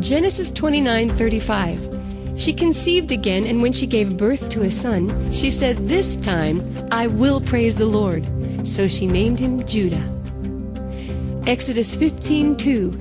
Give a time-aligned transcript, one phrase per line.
[0.00, 2.38] Genesis 29:35.
[2.38, 6.64] She conceived again, and when she gave birth to a son, she said, This time
[6.90, 8.24] I will praise the Lord.
[8.66, 10.02] So she named him Judah.
[11.46, 12.92] Exodus 15:2.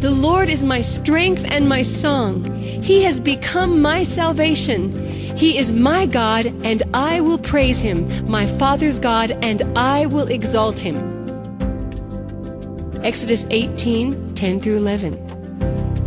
[0.00, 2.44] The Lord is my strength and my song.
[2.60, 4.92] He has become my salvation.
[5.36, 10.28] He is my God, and I will praise him, my Father's God, and I will
[10.28, 10.96] exalt him.
[13.02, 15.31] Exodus 18 10 through 11.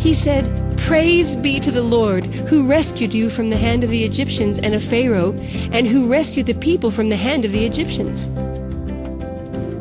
[0.05, 0.45] He said,
[0.77, 4.75] Praise be to the Lord, who rescued you from the hand of the Egyptians and
[4.75, 5.33] of Pharaoh,
[5.71, 8.27] and who rescued the people from the hand of the Egyptians.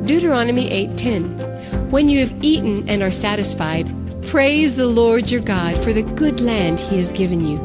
[0.06, 3.87] Deuteronomy 8:10 When you have eaten and are satisfied,
[4.23, 7.59] praise the Lord your God for the good land he has given you.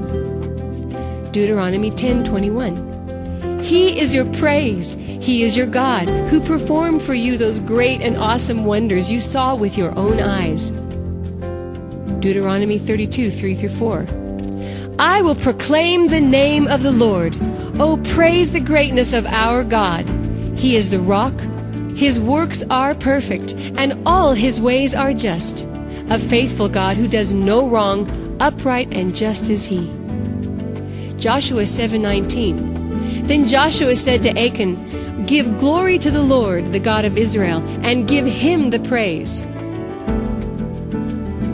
[1.32, 4.98] Deuteronomy 10:21 He is your praise.
[5.00, 9.56] He is your God, who performed for you those great and awesome wonders you saw
[9.56, 10.74] with your own eyes.
[12.20, 14.06] Deuteronomy 32, 3 through 4.
[15.00, 17.36] I will proclaim the name of the Lord.
[17.80, 20.08] Oh, praise the greatness of our God.
[20.58, 21.34] He is the rock.
[21.96, 25.66] His works are perfect, and all his ways are just.
[26.10, 28.08] A faithful God who does no wrong,
[28.42, 29.90] upright and just is he.
[31.18, 33.28] Joshua 7:19.
[33.28, 38.08] Then Joshua said to Achan, Give glory to the Lord, the God of Israel, and
[38.08, 39.46] give him the praise.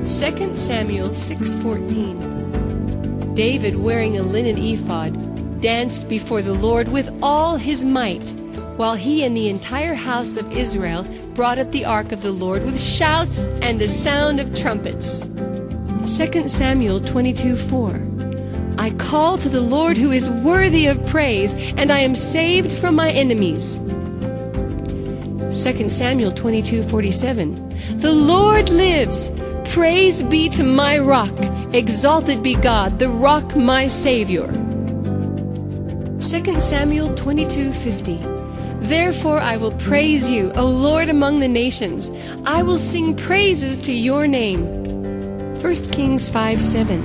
[0.05, 5.17] 2 Samuel 6:14 David wearing a linen ephod
[5.61, 8.29] danced before the Lord with all his might
[8.77, 12.63] while he and the entire house of Israel brought up the ark of the Lord
[12.63, 15.23] with shouts and the sound of trumpets.
[16.05, 17.99] 2 Samuel 22:4
[18.77, 22.93] I call to the Lord who is worthy of praise and I am saved from
[22.93, 23.79] my enemies.
[25.49, 27.55] 2 Samuel 22:47
[28.01, 29.31] The Lord lives
[29.69, 31.33] Praise be to my rock.
[31.73, 34.47] Exalted be God, the rock my Savior.
[36.19, 38.19] 2 Samuel 22:50
[38.87, 42.09] Therefore I will praise you, O Lord among the nations.
[42.45, 44.65] I will sing praises to your name.
[45.61, 47.01] 1 Kings 5:7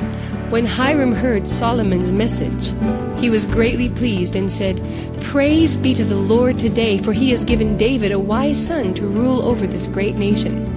[0.50, 2.72] When Hiram heard Solomon's message,
[3.20, 4.80] he was greatly pleased and said,
[5.22, 9.06] Praise be to the Lord today, for he has given David a wise son to
[9.06, 10.69] rule over this great nation.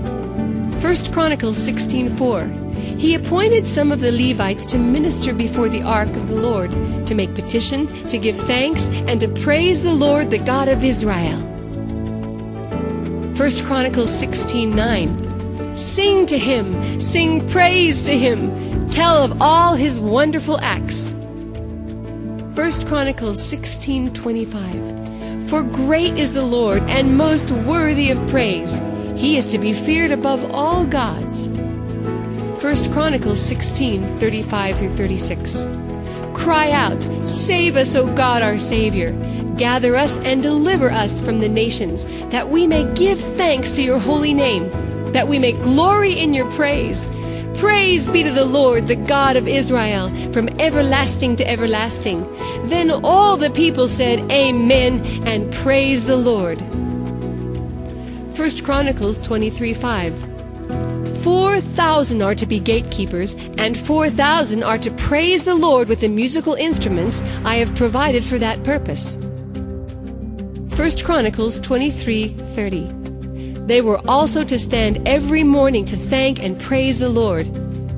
[0.84, 6.28] 1 Chronicles 16:4 He appointed some of the Levites to minister before the ark of
[6.28, 6.72] the Lord,
[7.08, 11.40] to make petition, to give thanks, and to praise the Lord, the God of Israel.
[13.38, 18.52] 1 Chronicles 16:9 Sing to him, sing praise to him,
[18.90, 21.14] tell of all his wonderful acts.
[22.56, 28.82] 1 Chronicles 16:25 For great is the Lord and most worthy of praise.
[29.24, 31.48] He is to be feared above all gods.
[31.48, 32.60] 1
[32.92, 35.66] Chronicles 16 35 through 36.
[36.34, 39.14] Cry out, Save us, O God our Savior.
[39.56, 43.98] Gather us and deliver us from the nations, that we may give thanks to your
[43.98, 44.70] holy name,
[45.14, 47.10] that we may glory in your praise.
[47.56, 52.28] Praise be to the Lord, the God of Israel, from everlasting to everlasting.
[52.66, 56.62] Then all the people said, Amen, and praise the Lord.
[58.44, 61.24] 1 Chronicles 23 5.
[61.24, 66.54] 4,000 are to be gatekeepers, and 4,000 are to praise the Lord with the musical
[66.56, 69.16] instruments I have provided for that purpose.
[69.16, 73.66] 1 Chronicles 23:30.
[73.66, 77.46] They were also to stand every morning to thank and praise the Lord.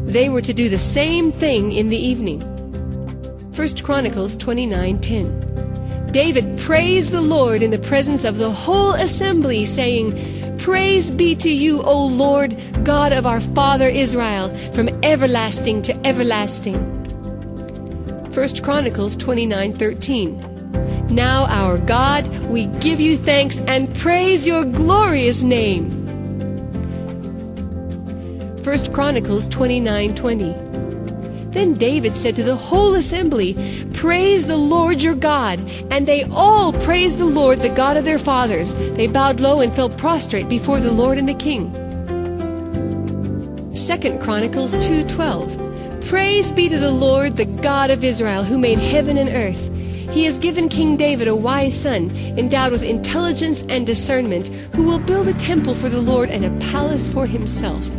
[0.05, 2.41] They were to do the same thing in the evening.
[3.55, 5.41] 1 Chronicles 29:10.
[6.11, 10.13] David praised the Lord in the presence of the whole assembly, saying,
[10.65, 16.73] Praise be to you, O Lord, God of our father Israel, from everlasting to everlasting.
[18.33, 20.39] 1 Chronicles 29:13.
[21.11, 25.91] Now our God, we give you thanks and praise your glorious name.
[28.63, 30.64] 1 Chronicles 29:20.
[31.55, 33.55] Then David said to the whole assembly,
[33.93, 35.61] Praise the Lord your God.
[35.89, 38.73] And they all praised the Lord, the God of their fathers.
[38.97, 41.71] They bowed low and fell prostrate before the Lord and the king.
[43.73, 49.15] 2 Chronicles 2:12 Praise be to the Lord, the God of Israel, who made heaven
[49.15, 49.73] and earth.
[50.11, 54.99] He has given King David a wise son, endowed with intelligence and discernment, who will
[54.99, 57.89] build a temple for the Lord and a palace for himself.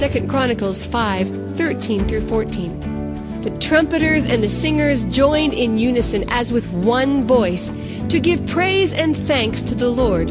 [0.00, 3.42] 2 Chronicles 5 13 through 14.
[3.42, 7.70] The trumpeters and the singers joined in unison as with one voice
[8.08, 10.30] to give praise and thanks to the Lord.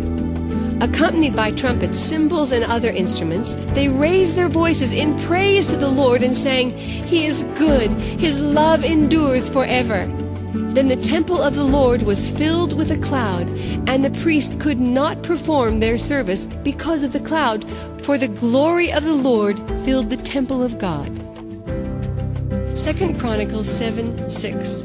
[0.82, 5.88] Accompanied by trumpets, cymbals, and other instruments, they raised their voices in praise to the
[5.88, 10.12] Lord and sang, He is good, His love endures forever.
[10.52, 13.48] Then the temple of the Lord was filled with a cloud,
[13.88, 17.70] and the priest could not perform their service because of the cloud,
[18.04, 21.08] for the glory of the Lord filled the temple of God.
[22.76, 24.82] 2 Chronicles 7 6.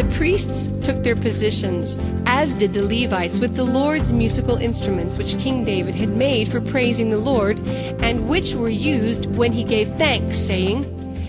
[0.00, 5.36] The priests took their positions, as did the Levites, with the Lord's musical instruments, which
[5.36, 7.58] King David had made for praising the Lord,
[8.00, 10.84] and which were used when he gave thanks, saying,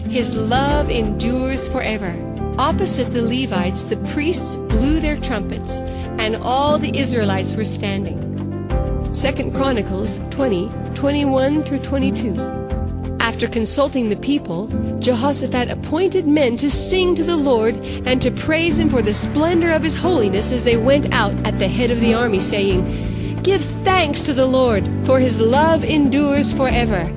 [0.09, 2.30] His love endures forever.
[2.61, 5.79] Opposite the Levites, the priests blew their trumpets,
[6.19, 8.19] and all the Israelites were standing.
[9.15, 13.17] 2 Chronicles 20 21 through 22.
[13.19, 14.67] After consulting the people,
[14.99, 17.73] Jehoshaphat appointed men to sing to the Lord
[18.05, 21.57] and to praise him for the splendor of his holiness as they went out at
[21.57, 26.53] the head of the army, saying, Give thanks to the Lord, for his love endures
[26.53, 27.11] forever.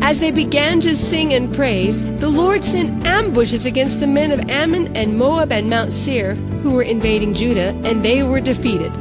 [0.00, 4.50] As they began to sing and praise, the Lord sent ambushes against the men of
[4.50, 8.92] Ammon and Moab and Mount Seir, who were invading Judah, and they were defeated.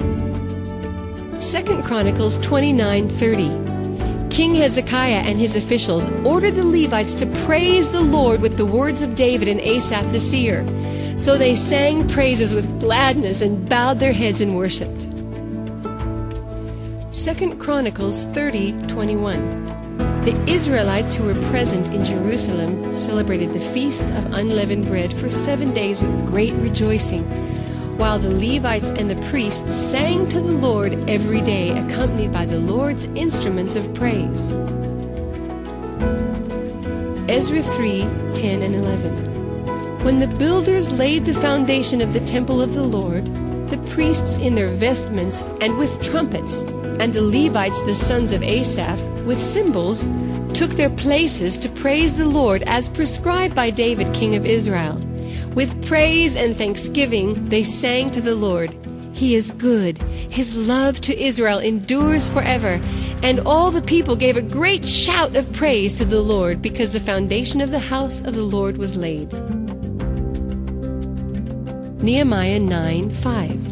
[1.42, 4.30] 2 Chronicles 29:30.
[4.30, 9.02] King Hezekiah and his officials ordered the Levites to praise the Lord with the words
[9.02, 10.66] of David and Asaph the seer.
[11.18, 15.08] So they sang praises with gladness and bowed their heads and worshiped.
[17.12, 19.81] 2 Chronicles 30:21.
[20.22, 25.74] The Israelites who were present in Jerusalem celebrated the Feast of Unleavened Bread for seven
[25.74, 27.24] days with great rejoicing,
[27.98, 32.60] while the Levites and the priests sang to the Lord every day, accompanied by the
[32.60, 34.52] Lord's instruments of praise.
[37.28, 38.02] Ezra 3
[38.36, 40.04] 10 and 11.
[40.06, 43.26] When the builders laid the foundation of the temple of the Lord,
[43.70, 46.62] the priests in their vestments and with trumpets,
[47.02, 50.04] and the Levites, the sons of Asaph, with cymbals,
[50.54, 54.96] took their places to praise the Lord as prescribed by David, king of Israel.
[55.56, 58.74] With praise and thanksgiving, they sang to the Lord.
[59.14, 59.98] He is good.
[59.98, 62.82] His love to Israel endures forever.
[63.22, 67.00] And all the people gave a great shout of praise to the Lord because the
[67.00, 69.32] foundation of the house of the Lord was laid.
[72.02, 73.68] Nehemiah 9 5.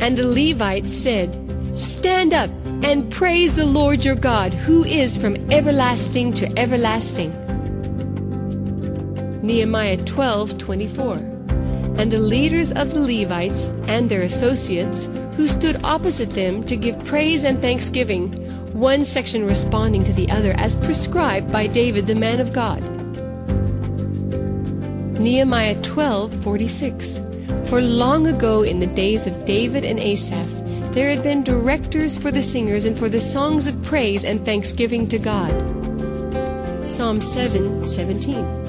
[0.00, 1.34] And the Levites said,
[1.76, 2.50] Stand up
[2.82, 7.30] and praise the Lord your God, who is from everlasting to everlasting.
[9.42, 11.16] Nehemiah 12:24.
[11.98, 17.02] And the leaders of the Levites and their associates who stood opposite them to give
[17.04, 18.32] praise and thanksgiving,
[18.72, 22.82] one section responding to the other as prescribed by David the man of God.
[25.18, 27.20] Nehemiah 12:46.
[27.64, 30.59] For long ago in the days of David and Asaph,
[30.92, 35.06] there had been directors for the singers and for the songs of praise and thanksgiving
[35.08, 35.52] to God.
[36.88, 38.60] Psalm 7 17.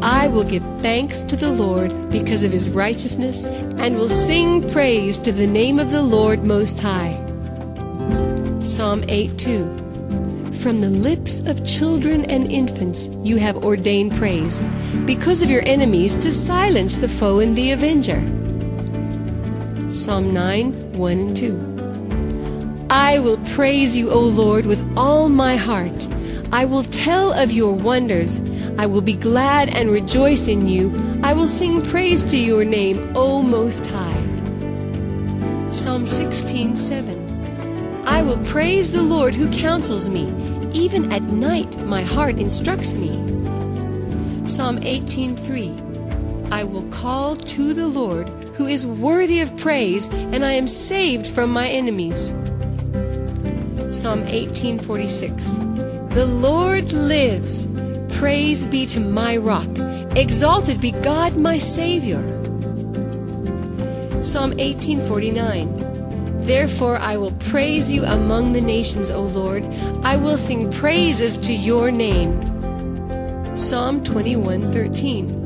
[0.00, 5.18] I will give thanks to the Lord because of his righteousness and will sing praise
[5.18, 7.12] to the name of the Lord Most High.
[8.62, 9.82] Psalm 8 2.
[10.62, 14.60] From the lips of children and infants you have ordained praise,
[15.04, 18.22] because of your enemies to silence the foe and the avenger.
[19.92, 22.86] Psalm 9 1 and 2.
[22.88, 26.08] I will praise you, O Lord, with all my heart.
[26.50, 28.40] I will tell of your wonders.
[28.78, 30.90] I will be glad and rejoice in you.
[31.22, 34.22] I will sing praise to your name, O Most High.
[35.72, 38.02] Psalm 16 7.
[38.06, 40.24] I will praise the Lord who counsels me.
[40.72, 43.10] Even at night, my heart instructs me.
[44.48, 45.70] Psalm 18 3.
[46.50, 51.26] I will call to the Lord who is worthy of praise, and I am saved
[51.26, 52.28] from my enemies.
[53.90, 55.54] Psalm 1846
[56.14, 57.66] The Lord lives.
[58.16, 59.66] Praise be to my rock.
[60.14, 62.22] Exalted be God my Savior.
[64.22, 69.64] Psalm 1849 Therefore I will praise you among the nations, O Lord.
[70.04, 72.40] I will sing praises to your name.
[73.56, 75.41] Psalm 21:13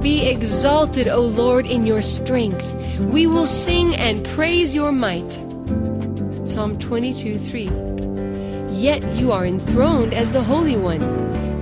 [0.00, 2.74] be exalted, O Lord, in your strength.
[3.00, 5.30] We will sing and praise your might.
[6.44, 7.70] Psalm 22 3.
[8.70, 11.00] Yet you are enthroned as the Holy One.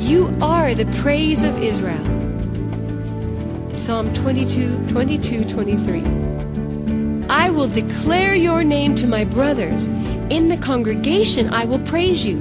[0.01, 2.05] You are the praise of Israel.
[3.75, 6.03] Psalm 22 22 23.
[7.29, 9.89] I will declare your name to my brothers.
[10.29, 12.39] In the congregation I will praise you.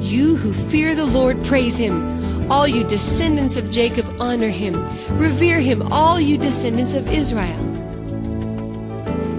[0.00, 2.17] You who fear the Lord, praise him.
[2.50, 4.74] All you descendants of Jacob, honor him.
[5.18, 7.64] Revere him, all you descendants of Israel.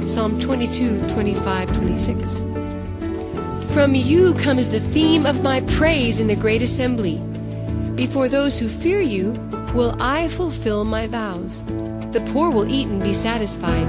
[0.05, 2.41] Psalm 22, 25, 26.
[3.73, 7.17] From you comes the theme of my praise in the great assembly.
[7.95, 9.31] Before those who fear you,
[9.73, 11.63] will I fulfill my vows.
[12.11, 13.87] The poor will eat and be satisfied.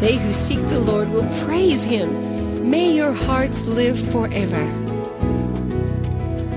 [0.00, 2.70] They who seek the Lord will praise him.
[2.70, 4.81] May your hearts live forever.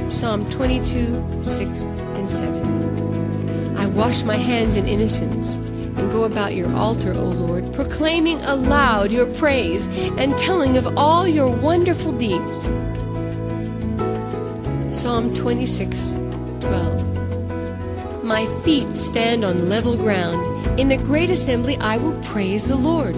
[0.07, 1.85] Psalm 22, 6
[2.15, 3.75] and 7.
[3.75, 9.11] I wash my hands in innocence and go about your altar, O Lord, proclaiming aloud
[9.11, 9.87] your praise
[10.19, 12.65] and telling of all your wonderful deeds.
[14.95, 16.13] Psalm 26,
[16.61, 18.23] 12.
[18.23, 20.79] My feet stand on level ground.
[20.79, 23.15] In the great assembly I will praise the Lord.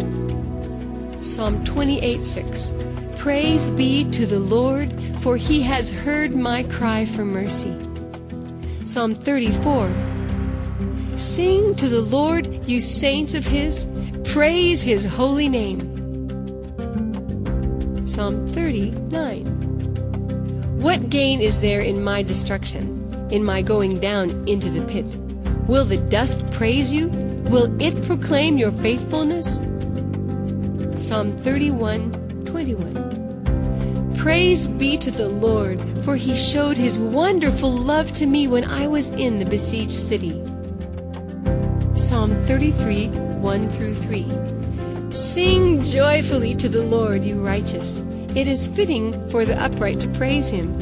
[1.24, 2.87] Psalm 28 6.
[3.28, 7.76] Praise be to the Lord, for he has heard my cry for mercy.
[8.86, 9.94] Psalm 34.
[11.18, 13.86] Sing to the Lord, you saints of his,
[14.24, 15.82] praise his holy name.
[18.08, 19.46] Psalm 39.
[20.80, 25.18] What gain is there in my destruction, in my going down into the pit?
[25.68, 27.10] Will the dust praise you?
[27.50, 29.58] Will it proclaim your faithfulness?
[30.98, 32.14] Psalm 31
[32.46, 33.07] 21.
[34.28, 38.86] Praise be to the Lord, for he showed his wonderful love to me when I
[38.86, 40.32] was in the besieged city.
[41.96, 45.14] Psalm 33 1 through 3.
[45.14, 48.00] Sing joyfully to the Lord, you righteous.
[48.36, 50.74] It is fitting for the upright to praise him.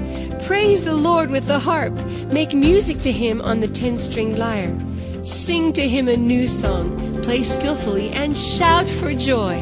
[0.48, 1.94] Praise the Lord with the harp.
[2.34, 4.76] Make music to him on the ten stringed lyre.
[5.24, 9.62] Sing to him a new song, play skillfully, and shout for joy.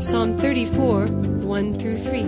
[0.00, 2.26] Psalm 34 1 through 3.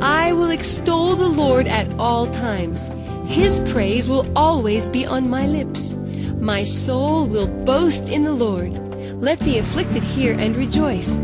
[0.00, 2.88] I will extol the Lord at all times.
[3.26, 5.94] His praise will always be on my lips.
[6.38, 8.78] My soul will boast in the Lord.
[9.20, 11.18] Let the afflicted hear and rejoice.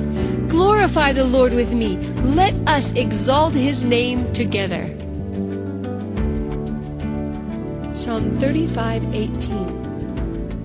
[0.50, 1.98] Glorify the Lord with me.
[2.34, 4.82] Let us exalt his name together.
[7.94, 9.70] Psalm 35:18.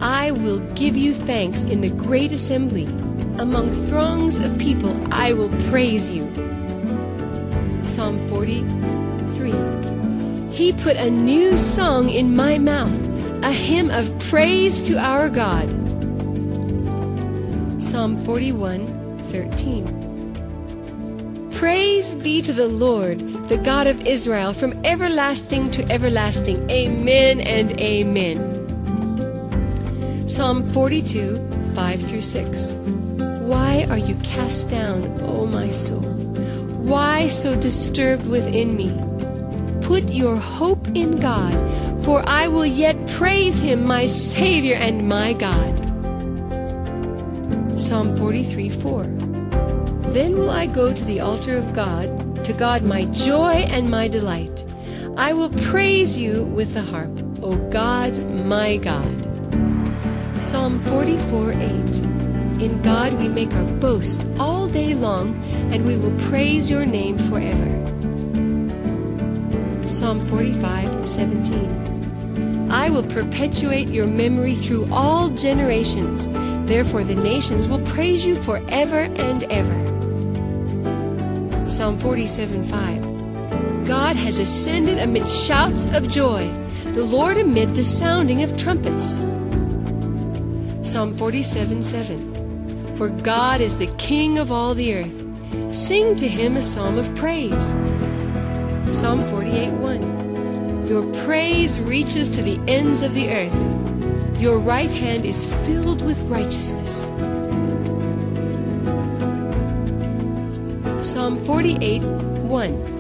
[0.02, 2.88] I will give you thanks in the great assembly.
[3.40, 6.30] Among throngs of people I will praise you.
[7.84, 9.54] Psalm 43.
[10.52, 12.96] He put a new song in my mouth,
[13.44, 15.68] a hymn of praise to our God.
[17.82, 19.88] Psalm 41:13.
[21.52, 26.70] Praise be to the Lord, the God of Israel, from everlasting to everlasting.
[26.70, 28.38] Amen and amen.
[30.28, 31.40] Psalm 42,
[31.74, 32.76] 5 through 6.
[33.44, 36.00] Why are you cast down, O my soul?
[36.88, 38.90] Why so disturbed within me?
[39.82, 41.54] Put your hope in God,
[42.06, 45.76] for I will yet praise him, my Savior and my God.
[47.78, 49.04] Psalm 43, 4.
[50.14, 54.08] Then will I go to the altar of God, to God my joy and my
[54.08, 54.64] delight.
[55.18, 57.12] I will praise you with the harp,
[57.44, 58.14] O God,
[58.46, 59.20] my God.
[60.42, 62.03] Psalm 44 8.
[62.64, 65.36] In God we make our boast all day long,
[65.74, 67.68] and we will praise your name forever.
[69.86, 72.72] Psalm 45 17.
[72.72, 76.30] I will perpetuate your memory through all generations.
[76.66, 79.80] Therefore, the nations will praise you forever and ever.
[81.70, 83.86] Psalm 47 5.
[83.86, 86.48] God has ascended amid shouts of joy,
[86.96, 89.16] the Lord amid the sounding of trumpets.
[90.82, 92.33] Psalm 47 7.
[92.96, 95.76] For God is the King of all the earth.
[95.76, 97.70] Sing to him a psalm of praise.
[98.92, 100.88] Psalm 48 1.
[100.88, 104.40] Your praise reaches to the ends of the earth.
[104.40, 107.06] Your right hand is filled with righteousness.
[111.02, 112.94] Psalm 48 1.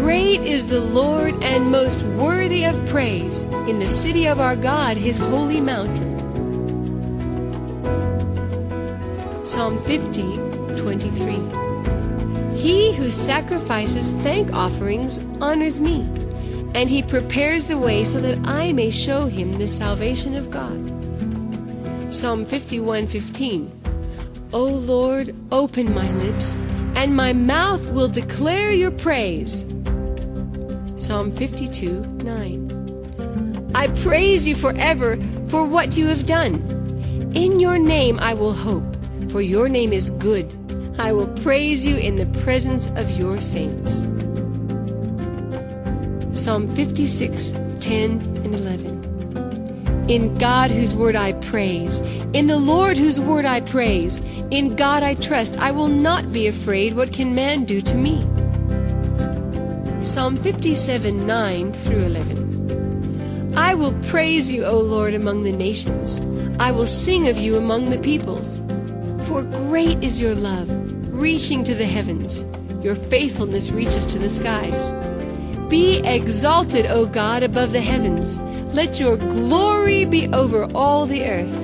[0.00, 4.96] Great is the Lord and most worthy of praise in the city of our God,
[4.96, 6.05] his holy mountain.
[9.86, 10.36] 50
[10.76, 11.66] 23.
[12.56, 16.02] He who sacrifices thank offerings honors me,
[16.74, 20.96] and he prepares the way so that I may show him the salvation of God.
[22.12, 23.72] Psalm 51 15.
[24.52, 26.56] O Lord, open my lips
[26.96, 29.66] and my mouth will declare your praise.
[30.96, 33.72] Psalm 52 9.
[33.74, 36.54] I praise you forever for what you have done.
[37.34, 38.95] In your name I will hope,
[39.36, 40.46] for your name is good.
[40.98, 43.96] I will praise you in the presence of your saints.
[46.32, 48.12] Psalm 56 10
[48.44, 50.08] and 11.
[50.08, 51.98] In God whose word I praise,
[52.32, 56.46] in the Lord whose word I praise, in God I trust, I will not be
[56.46, 56.96] afraid.
[56.96, 58.22] What can man do to me?
[60.02, 63.52] Psalm 57 9 through 11.
[63.54, 66.20] I will praise you, O Lord, among the nations.
[66.58, 68.62] I will sing of you among the peoples.
[69.36, 70.66] For great is your love,
[71.14, 72.42] reaching to the heavens.
[72.82, 74.88] Your faithfulness reaches to the skies.
[75.68, 78.38] Be exalted, O God, above the heavens.
[78.74, 81.54] Let your glory be over all the earth.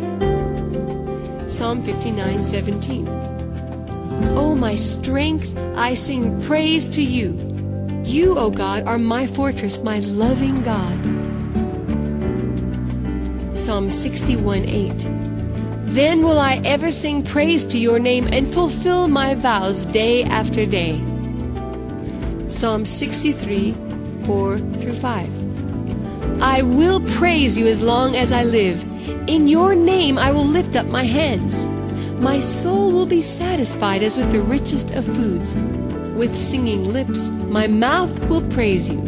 [1.50, 3.08] Psalm 59 17.
[4.36, 7.32] O my strength, I sing praise to you.
[8.04, 10.98] You, O God, are my fortress, my loving God.
[13.56, 15.31] Psalm 61 8.
[15.92, 20.64] Then will I ever sing praise to your name and fulfill my vows day after
[20.64, 20.96] day.
[22.48, 23.74] Psalm 63
[24.24, 26.40] 4 through 5.
[26.40, 28.82] I will praise you as long as I live.
[29.28, 31.66] In your name I will lift up my hands.
[32.22, 35.56] My soul will be satisfied as with the richest of foods.
[36.16, 39.04] With singing lips, my mouth will praise you.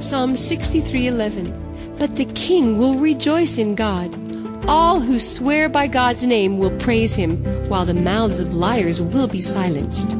[0.00, 1.52] Psalm 63:11
[1.98, 4.21] But the king will rejoice in God.
[4.68, 9.26] All who swear by God's name will praise him, while the mouths of liars will
[9.26, 10.10] be silenced.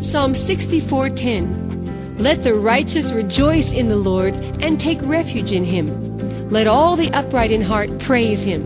[0.00, 5.86] Psalm 64:10 Let the righteous rejoice in the Lord and take refuge in him.
[6.50, 8.62] Let all the upright in heart praise him.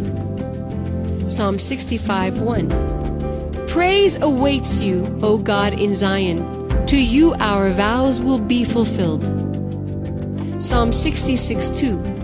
[1.28, 2.68] Psalm 65:1
[3.66, 6.46] Praise awaits you, O God in Zion.
[6.86, 9.24] To you our vows will be fulfilled.
[10.60, 12.19] Psalm 66:2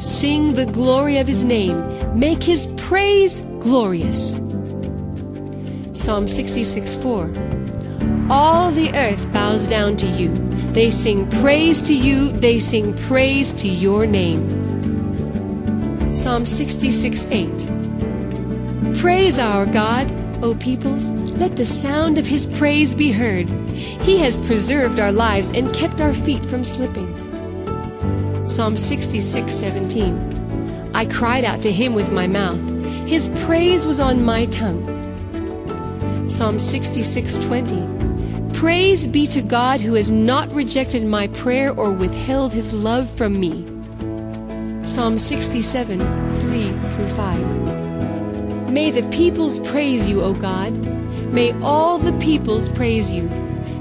[0.00, 4.34] Sing the glory of his name, make his praise glorious.
[5.92, 7.60] Psalm 66 4
[8.30, 10.32] all the earth bows down to you.
[10.72, 14.48] They sing praise to you, they sing praise to your name.
[16.14, 18.94] Psalm 66 8.
[18.98, 20.12] Praise our God,
[20.44, 23.50] O peoples, let the sound of his praise be heard.
[23.50, 27.29] He has preserved our lives and kept our feet from slipping.
[28.60, 30.90] Psalm 66 17.
[30.94, 32.60] I cried out to him with my mouth,
[33.08, 34.84] his praise was on my tongue.
[36.28, 38.52] Psalm 66 20.
[38.52, 43.40] Praise be to God who has not rejected my prayer or withheld his love from
[43.40, 43.64] me.
[44.84, 45.98] Psalm 67,
[46.40, 48.70] 3 through 5.
[48.70, 50.74] May the peoples praise you, O God.
[51.32, 53.30] May all the peoples praise you.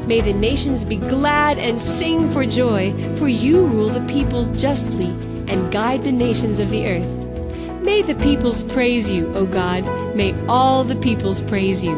[0.10, 5.10] May the nations be glad and sing for joy, for you rule the peoples justly
[5.48, 7.84] and guide the nations of the earth.
[7.84, 9.86] May the peoples praise you, O God.
[10.16, 11.94] May all the peoples praise you.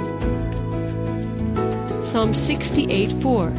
[2.03, 3.53] Psalm 68 4.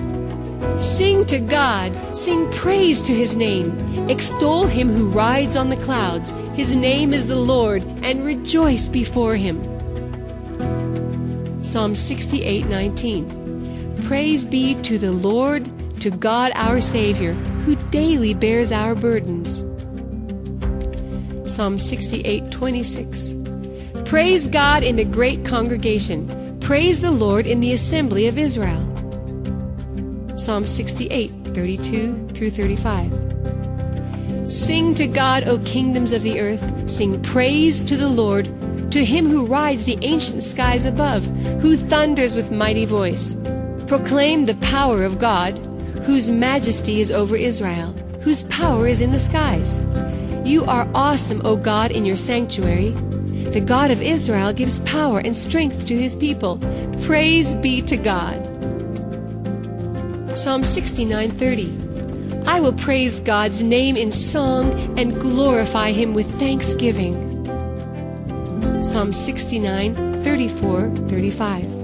[0.78, 3.72] Sing to God, sing praise to his name,
[4.10, 6.32] extol him who rides on the clouds.
[6.54, 9.62] His name is the Lord, and rejoice before him.
[11.64, 13.41] Psalm 68 19.
[14.12, 15.64] Praise be to the Lord,
[16.02, 17.32] to God our Savior,
[17.64, 19.64] who daily bears our burdens.
[21.50, 23.32] Psalm 68 26.
[24.04, 26.28] Praise God in the great congregation.
[26.60, 28.82] Praise the Lord in the assembly of Israel.
[30.36, 34.52] Psalm 68, 32 through 35.
[34.52, 36.90] Sing to God, O kingdoms of the earth.
[36.90, 38.44] Sing praise to the Lord,
[38.92, 41.24] to him who rides the ancient skies above,
[41.62, 43.34] who thunders with mighty voice.
[43.92, 45.58] Proclaim the power of God,
[46.06, 49.80] whose majesty is over Israel, whose power is in the skies.
[50.48, 52.92] You are awesome, O God, in your sanctuary.
[53.52, 56.58] The God of Israel gives power and strength to his people.
[57.02, 58.38] Praise be to God.
[60.38, 61.68] Psalm 69:30.
[62.46, 67.14] I will praise God's name in song and glorify him with thanksgiving.
[68.82, 71.81] Psalm 69, 34, 35.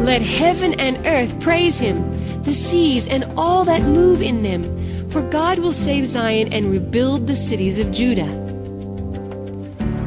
[0.00, 4.64] Let heaven and earth praise him, the seas and all that move in them,
[5.10, 8.30] for God will save Zion and rebuild the cities of Judah.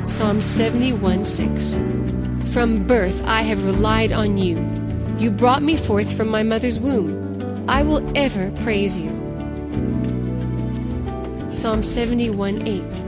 [0.07, 1.75] Psalm 71 6.
[2.51, 4.57] From birth I have relied on you.
[5.19, 7.65] You brought me forth from my mother's womb.
[7.69, 9.09] I will ever praise you.
[11.51, 13.03] Psalm 71 8.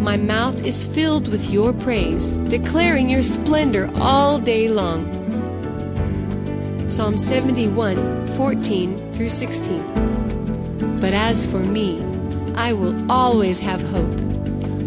[0.00, 5.25] My mouth is filled with your praise, declaring your splendor all day long.
[6.88, 11.00] Psalm 71 14 through 16.
[11.00, 12.00] But as for me,
[12.54, 14.14] I will always have hope.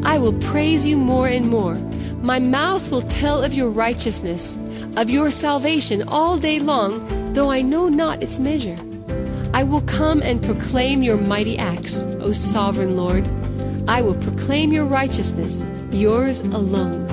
[0.06, 1.76] I will praise you more and more.
[2.22, 4.58] My mouth will tell of your righteousness,
[4.96, 8.78] of your salvation all day long, though I know not its measure.
[9.54, 13.28] I will come and proclaim your mighty acts O sovereign Lord.
[13.90, 17.08] I will proclaim your righteousness, yours alone.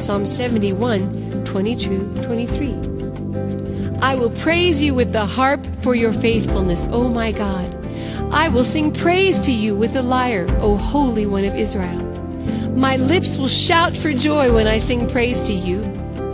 [0.00, 2.97] Psalm 71, 22, 23.
[4.00, 7.74] I will praise you with the harp for your faithfulness, O my God.
[8.32, 12.04] I will sing praise to you with the lyre, O Holy One of Israel.
[12.76, 15.82] My lips will shout for joy when I sing praise to you,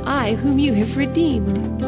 [0.04, 1.80] I whom you have redeemed.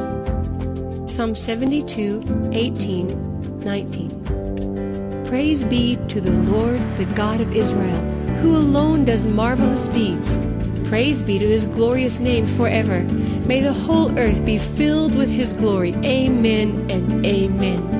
[1.10, 5.24] Psalm 72, 18, 19.
[5.26, 8.00] Praise be to the Lord, the God of Israel,
[8.38, 10.38] who alone does marvelous deeds.
[10.88, 13.00] Praise be to his glorious name forever.
[13.46, 15.94] May the whole earth be filled with his glory.
[16.04, 17.96] Amen and amen.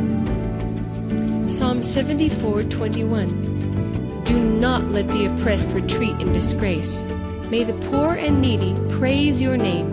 [1.48, 4.22] Psalm 74, 21.
[4.22, 7.02] Do not let the oppressed retreat in disgrace.
[7.50, 9.92] May the poor and needy praise your name.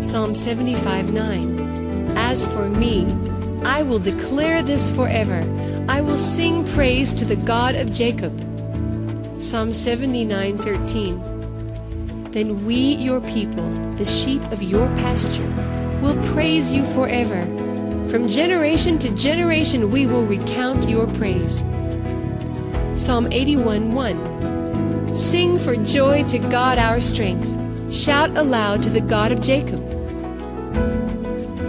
[0.00, 2.16] Psalm 75 9.
[2.16, 3.06] As for me,
[3.64, 5.42] I will declare this forever.
[5.88, 8.53] I will sing praise to the God of Jacob.
[9.40, 12.30] Psalm 79 13.
[12.30, 15.48] Then we, your people, the sheep of your pasture,
[16.00, 17.44] will praise you forever.
[18.08, 21.64] From generation to generation, we will recount your praise.
[22.96, 25.16] Psalm 81 1.
[25.16, 27.50] Sing for joy to God our strength.
[27.92, 29.80] Shout aloud to the God of Jacob.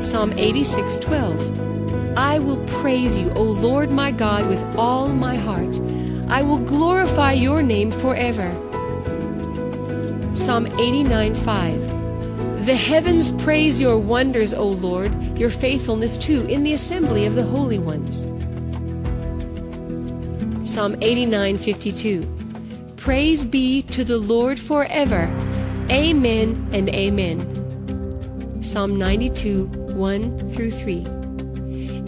[0.01, 2.17] Psalm 86 12.
[2.17, 5.79] I will praise you, O Lord my God, with all my heart.
[6.27, 8.51] I will glorify your name forever.
[10.35, 12.65] Psalm 89 5.
[12.65, 17.43] The heavens praise your wonders, O Lord, your faithfulness too, in the assembly of the
[17.43, 18.25] holy ones.
[20.67, 22.25] Psalm 89:52.
[22.97, 25.29] Praise be to the Lord forever.
[25.91, 27.45] Amen and amen.
[28.63, 31.14] Psalm 92, 1 through 3.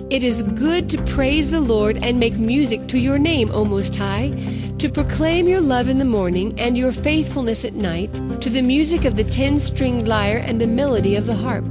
[0.10, 3.94] It is good to praise the Lord and make music to your name, O Most
[3.98, 4.30] High,
[4.78, 9.04] to proclaim your love in the morning and your faithfulness at night, to the music
[9.04, 11.66] of the ten stringed lyre and the melody of the harp.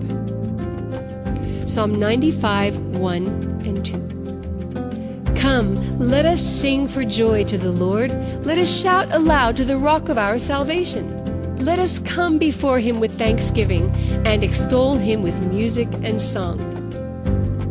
[1.66, 3.26] Psalm 95, 1
[3.64, 5.34] and 2.
[5.40, 8.10] Come, let us sing for joy to the Lord.
[8.44, 11.56] Let us shout aloud to the rock of our salvation.
[11.58, 13.88] Let us come before him with thanksgiving
[14.26, 16.75] and extol him with music and song.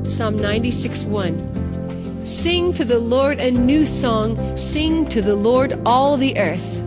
[0.07, 2.25] Psalm 96 1.
[2.25, 6.79] Sing to the Lord a new song, sing to the Lord all the earth.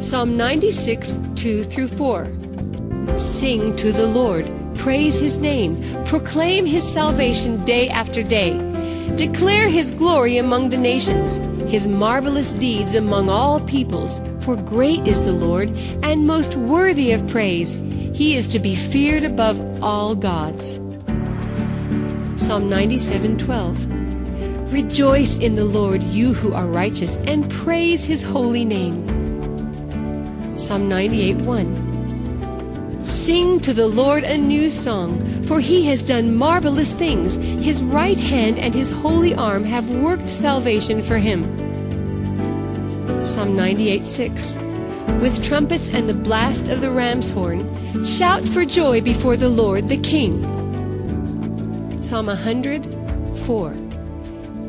[0.00, 3.18] Psalm 96 2 through 4.
[3.18, 8.56] Sing to the Lord, praise his name, proclaim his salvation day after day.
[9.16, 11.36] Declare his glory among the nations,
[11.68, 14.20] his marvelous deeds among all peoples.
[14.40, 15.70] For great is the Lord,
[16.04, 17.74] and most worthy of praise.
[18.14, 20.78] He is to be feared above all gods.
[22.38, 24.72] Psalm 97:12.
[24.72, 29.04] Rejoice in the Lord, you who are righteous, and praise his holy name.
[30.56, 31.66] Psalm 98:1.
[33.04, 37.34] Sing to the Lord a new song, for he has done marvelous things.
[37.36, 41.42] His right hand and his holy arm have worked salvation for him.
[43.24, 44.56] Psalm 98 6.
[45.20, 47.68] With trumpets and the blast of the ram's horn,
[48.04, 50.57] shout for joy before the Lord the King.
[52.08, 52.86] Psalm 100
[53.44, 53.74] 4.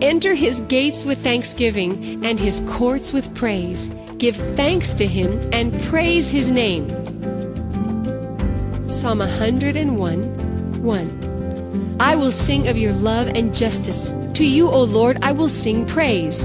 [0.01, 3.87] Enter his gates with thanksgiving and his courts with praise.
[4.17, 6.89] Give thanks to him and praise his name.
[8.91, 11.97] Psalm 101 1.
[12.01, 14.11] I will sing of your love and justice.
[14.33, 16.41] To you, O Lord, I will sing praise.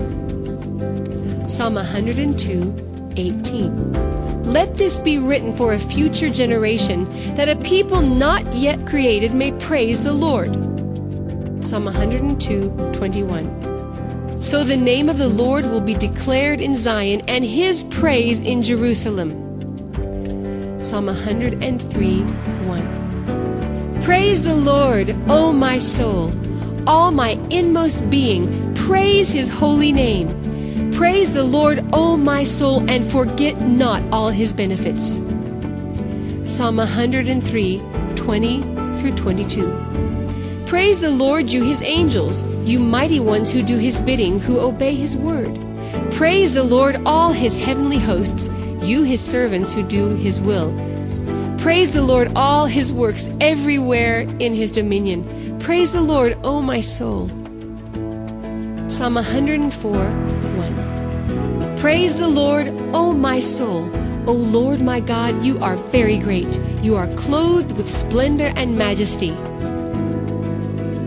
[1.48, 4.44] Psalm 102 18.
[4.44, 9.50] Let this be written for a future generation, that a people not yet created may
[9.58, 10.73] praise the Lord.
[11.64, 14.42] Psalm 102 21.
[14.42, 18.62] So the name of the Lord will be declared in Zion, and his praise in
[18.62, 19.30] Jerusalem.
[20.82, 24.02] Psalm 103 1.
[24.02, 26.30] Praise the Lord, O my soul.
[26.86, 30.28] All my inmost being, praise his holy name.
[30.92, 35.14] Praise the Lord, O my soul, and forget not all his benefits.
[36.44, 37.82] Psalm 103
[38.16, 38.62] 20
[38.98, 40.23] through 22.
[40.66, 44.94] Praise the Lord, you his angels, you mighty ones who do his bidding, who obey
[44.94, 45.58] his word.
[46.12, 48.48] Praise the Lord, all his heavenly hosts
[48.84, 50.72] you his servants who do his will.
[51.58, 55.58] Praise the Lord, all his works everywhere in his dominion.
[55.58, 57.28] Praise the Lord, O my soul.
[58.88, 61.78] Psalm 104 1.
[61.78, 63.90] Praise the Lord, O my soul.
[64.26, 66.60] O Lord my God, you are very great.
[66.82, 69.34] You are clothed with splendor and majesty.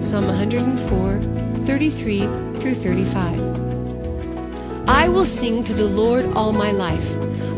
[0.08, 1.20] Psalm 104
[1.67, 2.22] 33
[2.62, 4.88] through 35.
[4.88, 7.13] I will sing to the Lord all my life.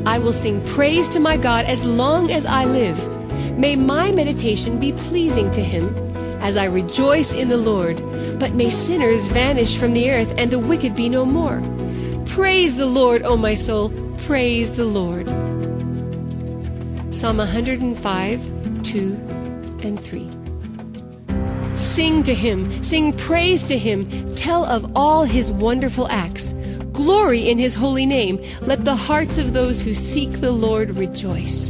[0.07, 2.97] I will sing praise to my God as long as I live.
[3.55, 5.95] May my meditation be pleasing to him
[6.41, 7.97] as I rejoice in the Lord.
[8.39, 11.61] But may sinners vanish from the earth and the wicked be no more.
[12.25, 13.91] Praise the Lord, O my soul.
[14.25, 15.27] Praise the Lord.
[17.13, 19.13] Psalm 105, 2
[19.83, 20.38] and 3.
[21.79, 26.51] Sing to him, sing praise to him, tell of all his wonderful acts.
[26.91, 28.37] Glory in his holy name.
[28.59, 31.69] Let the hearts of those who seek the Lord rejoice.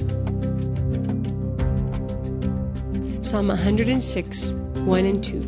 [3.21, 5.41] Psalm 106, 1 and 2.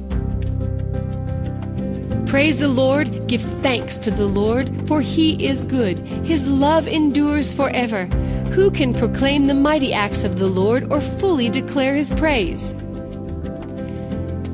[2.27, 5.97] Praise the Lord, give thanks to the Lord, for he is good.
[6.23, 8.05] His love endures forever.
[8.53, 12.75] Who can proclaim the mighty acts of the Lord or fully declare his praise?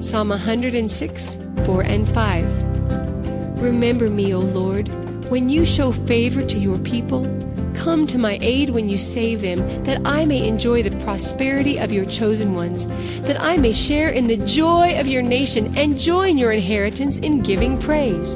[0.07, 3.61] Psalm 106, 4 and 5.
[3.61, 4.87] Remember me, O Lord
[5.29, 7.25] when you show favor to your people,
[7.75, 11.91] come to my aid when you save them, that I may enjoy the prosperity of
[11.91, 12.85] your chosen ones,
[13.23, 17.41] that I may share in the joy of your nation and join your inheritance in
[17.41, 18.35] giving praise.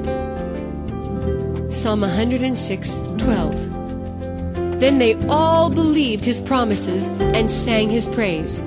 [1.73, 4.79] Psalm 106 12.
[4.81, 8.63] Then they all believed his promises and sang his praise.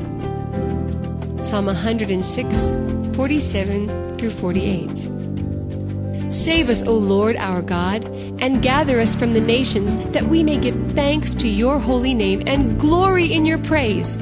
[1.45, 2.71] Psalm 106
[3.15, 6.33] 47 through 48.
[6.33, 8.03] Save us, O Lord our God,
[8.41, 12.43] and gather us from the nations, that we may give thanks to your holy name
[12.47, 14.17] and glory in your praise.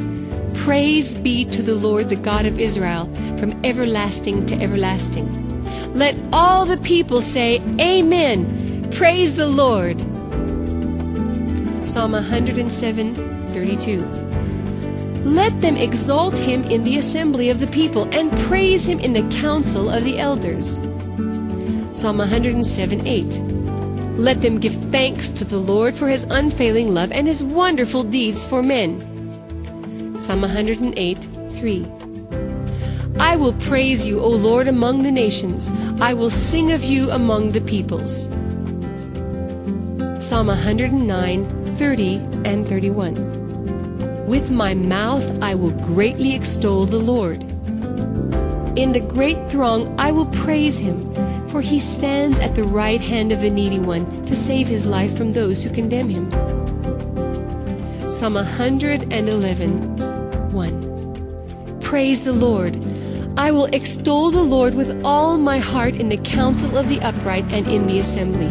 [0.54, 3.06] Praise be to the Lord, the God of Israel,
[3.38, 5.28] from everlasting to everlasting.
[5.94, 8.90] Let all the people say, Amen.
[8.90, 9.96] Praise the Lord.
[11.86, 13.14] Psalm 107,
[13.52, 14.21] 32.
[15.24, 19.28] Let them exalt him in the assembly of the people and praise him in the
[19.40, 20.74] council of the elders.
[21.96, 23.38] Psalm 107 8.
[24.18, 28.44] Let them give thanks to the Lord for his unfailing love and his wonderful deeds
[28.44, 29.00] for men.
[30.20, 31.16] Psalm 108
[31.50, 31.86] 3.
[33.20, 35.70] I will praise you, O Lord, among the nations.
[36.00, 38.24] I will sing of you among the peoples.
[40.24, 43.41] Psalm 109 30 and 31.
[44.26, 47.42] With my mouth I will greatly extol the Lord.
[48.78, 51.12] In the great throng I will praise him
[51.52, 55.14] for he stands at the right hand of the needy one to save his life
[55.14, 56.30] from those who condemn him.
[58.10, 61.80] Psalm 111 1.
[61.82, 62.82] Praise the Lord.
[63.36, 67.52] I will extol the Lord with all my heart in the council of the upright
[67.52, 68.48] and in the assembly.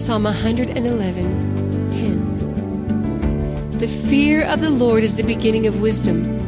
[0.00, 3.70] Psalm 111 10.
[3.72, 6.40] the fear of the Lord is the beginning of wisdom.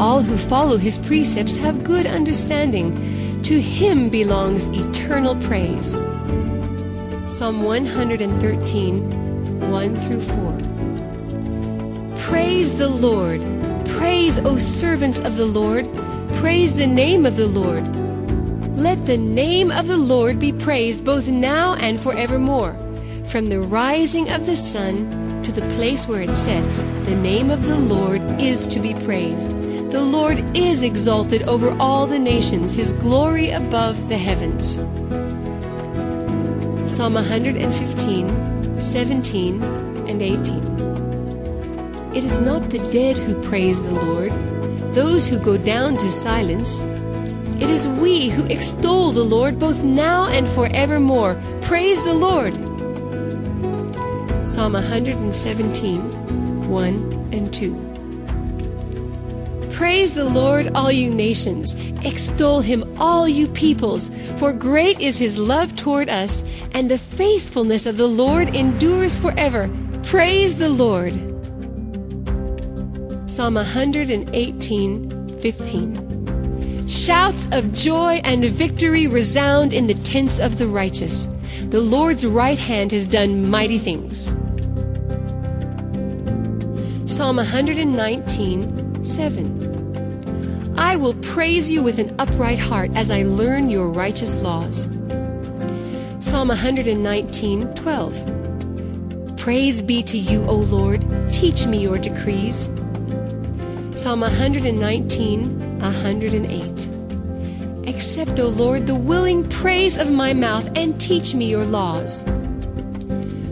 [0.00, 2.90] All who follow his precepts have good understanding.
[3.42, 5.92] To him belongs eternal praise.
[7.32, 10.58] Psalm 113, 1 through 4.
[12.28, 13.40] Praise the Lord.
[13.86, 15.88] Praise, O servants of the Lord.
[16.40, 17.86] Praise the name of the Lord.
[18.76, 22.76] Let the name of the Lord be praised both now and forevermore.
[23.36, 27.66] From the rising of the sun to the place where it sets, the name of
[27.66, 29.50] the Lord is to be praised.
[29.90, 34.76] The Lord is exalted over all the nations, his glory above the heavens.
[36.90, 42.16] Psalm 115, 17, and 18.
[42.16, 44.32] It is not the dead who praise the Lord,
[44.94, 46.84] those who go down to silence.
[47.60, 51.38] It is we who extol the Lord both now and forevermore.
[51.60, 52.65] Praise the Lord.
[54.56, 56.00] Psalm 117,
[56.70, 57.74] 1 and 2.
[59.72, 61.74] Praise the Lord, all you nations.
[62.06, 64.08] Extol him, all you peoples.
[64.38, 66.42] For great is his love toward us,
[66.72, 69.68] and the faithfulness of the Lord endures forever.
[70.04, 71.12] Praise the Lord.
[73.28, 76.88] Psalm 118, 15.
[76.88, 81.26] Shouts of joy and victory resound in the tents of the righteous.
[81.68, 84.34] The Lord's right hand has done mighty things.
[87.26, 90.74] Psalm 119, 7.
[90.78, 94.84] I will praise you with an upright heart as I learn your righteous laws.
[96.20, 99.36] Psalm 119, 12.
[99.36, 101.04] Praise be to you, O Lord.
[101.32, 102.70] Teach me your decrees.
[103.96, 107.88] Psalm 119, 108.
[107.88, 112.22] Accept, O Lord, the willing praise of my mouth and teach me your laws.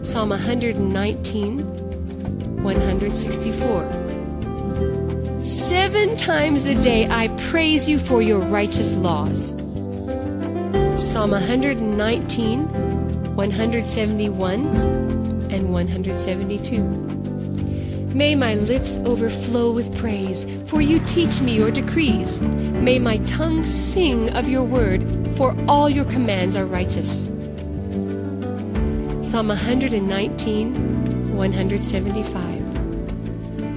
[0.05, 1.74] Psalm 119,
[2.65, 5.45] 164.
[5.45, 9.51] Seven times a day I praise you for your righteous laws.
[10.97, 12.61] Psalm 119,
[13.37, 14.67] 171,
[15.51, 16.83] and 172.
[18.15, 22.41] May my lips overflow with praise, for you teach me your decrees.
[22.41, 27.25] May my tongue sing of your word, for all your commands are righteous.
[29.21, 32.54] Psalm 119, 175.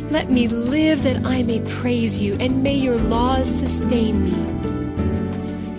[0.10, 4.32] Let me live that I may praise you, and may your laws sustain me.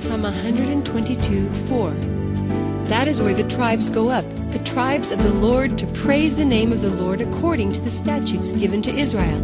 [0.02, 1.90] Psalm 122, 4.
[2.88, 6.44] That is where the tribes go up, the tribes of the Lord, to praise the
[6.44, 9.38] name of the Lord according to the statutes given to Israel.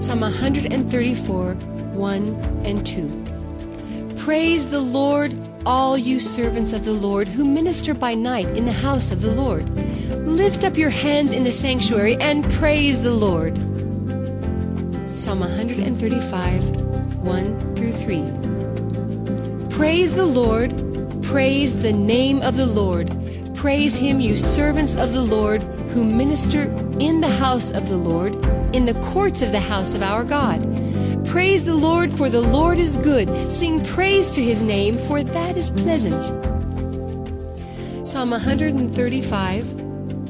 [0.00, 2.28] Psalm 134, 1
[2.64, 4.14] and 2.
[4.16, 8.72] Praise the Lord, all you servants of the Lord who minister by night in the
[8.72, 9.68] house of the Lord.
[10.26, 13.58] Lift up your hands in the sanctuary and praise the Lord.
[15.18, 16.80] Psalm 135,
[17.22, 19.68] 1 through 3.
[19.70, 20.72] Praise the Lord
[21.32, 23.10] Praise the name of the Lord.
[23.54, 25.62] Praise him, you servants of the Lord,
[25.94, 26.64] who minister
[27.00, 28.34] in the house of the Lord,
[28.74, 30.60] in the courts of the house of our God.
[31.26, 33.50] Praise the Lord, for the Lord is good.
[33.50, 36.22] Sing praise to his name, for that is pleasant.
[38.06, 39.81] Psalm 135,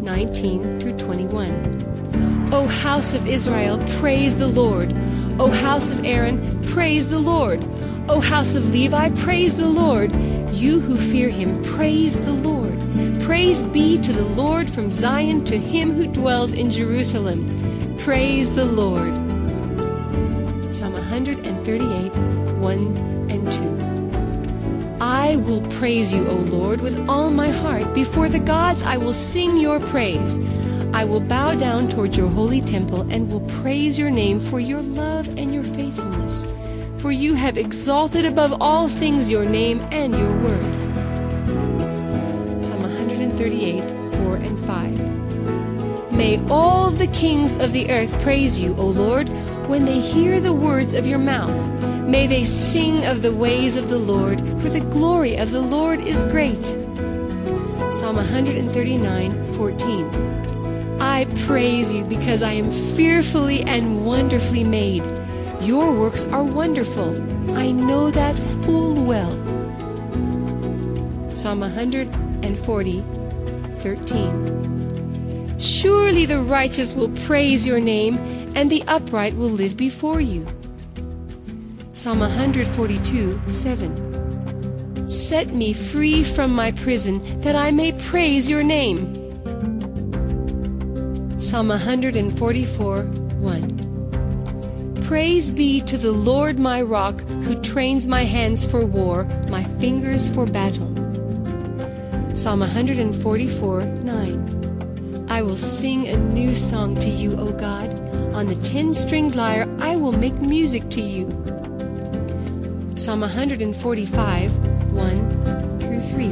[0.03, 2.51] 19 through 21.
[2.53, 4.93] O house of Israel, praise the Lord.
[5.39, 7.63] O house of Aaron, praise the Lord.
[8.09, 10.13] O house of Levi, praise the Lord.
[10.53, 12.79] You who fear him, praise the Lord.
[13.23, 17.47] Praise be to the Lord from Zion to him who dwells in Jerusalem.
[17.99, 19.15] Praise the Lord.
[20.75, 22.11] Psalm 138,
[22.59, 23.22] 1 and 2.
[25.03, 27.93] I will praise you, O Lord, with all my heart.
[27.93, 30.39] Before the gods I will sing your praise.
[30.95, 34.81] I will bow down toward your holy temple and will praise your name for your
[34.81, 36.47] love and your faithfulness
[37.03, 40.63] for you have exalted above all things your name and your word.
[42.65, 43.83] Psalm 138,
[44.19, 46.13] 4 and 5.
[46.13, 49.29] May all the kings of the earth praise you, O Lord,
[49.69, 51.72] when they hear the words of your mouth.
[52.13, 55.99] May they sing of the ways of the Lord, for the glory of the Lord
[55.99, 56.63] is great.
[57.91, 61.01] Psalm 139, 14.
[61.01, 65.03] I praise you because I am fearfully and wonderfully made.
[65.63, 67.19] Your works are wonderful.
[67.57, 69.33] I know that full well.
[71.35, 73.01] Psalm 140,
[73.79, 75.59] 13.
[75.59, 78.19] Surely the righteous will praise your name,
[78.55, 80.47] and the upright will live before you.
[82.03, 85.09] Psalm 142, 7.
[85.09, 89.15] Set me free from my prison, that I may praise your name.
[91.41, 94.97] Psalm 144, 1.
[95.03, 100.29] Praise be to the Lord my rock, who trains my hands for war, my fingers
[100.29, 100.93] for battle.
[102.35, 105.27] Psalm 144 9.
[105.29, 107.97] I will sing a new song to you, O God.
[108.35, 111.29] On the ten stringed lyre, I will make music to you.
[113.03, 116.27] Psalm 145 1 through 3.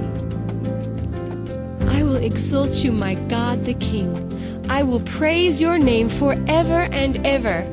[1.89, 4.15] I will exalt you, my God the King.
[4.71, 7.67] I will praise your name forever and ever.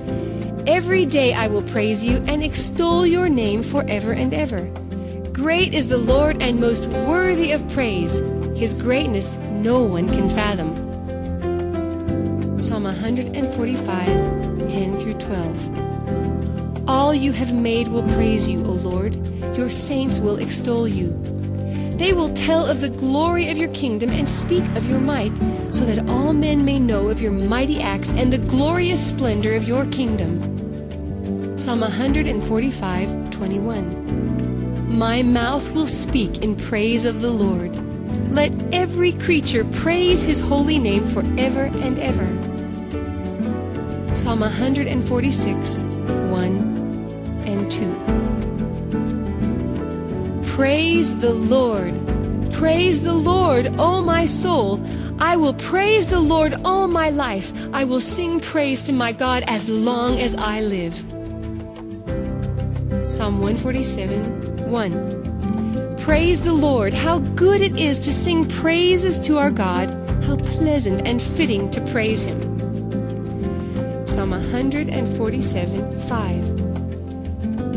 [0.65, 4.65] Every day I will praise you and extol your name forever and ever.
[5.31, 8.17] Great is the Lord and most worthy of praise.
[8.57, 10.73] His greatness no one can fathom.
[12.63, 14.07] Psalm 145,
[14.67, 15.87] 10 through 12.
[16.97, 19.15] All you have made will praise you, O Lord.
[19.55, 21.10] Your saints will extol you.
[21.95, 25.31] They will tell of the glory of your kingdom and speak of your might,
[25.69, 29.67] so that all men may know of your mighty acts and the glorious splendor of
[29.67, 30.41] your kingdom.
[31.55, 34.97] Psalm 145, 21.
[34.97, 37.75] My mouth will speak in praise of the Lord.
[38.31, 42.25] Let every creature praise his holy name forever and ever.
[44.15, 46.76] Psalm 146, 1
[50.58, 51.93] Praise the Lord.
[52.53, 54.83] Praise the Lord, O my soul.
[55.19, 57.53] I will praise the Lord all my life.
[57.75, 60.95] I will sing praise to my God as long as I live.
[63.08, 65.95] Psalm 147 1.
[65.97, 66.91] Praise the Lord!
[66.91, 69.91] How good it is to sing praises to our God!
[70.23, 72.41] How pleasant and fitting to praise Him!
[74.08, 76.77] Psalm 147 5.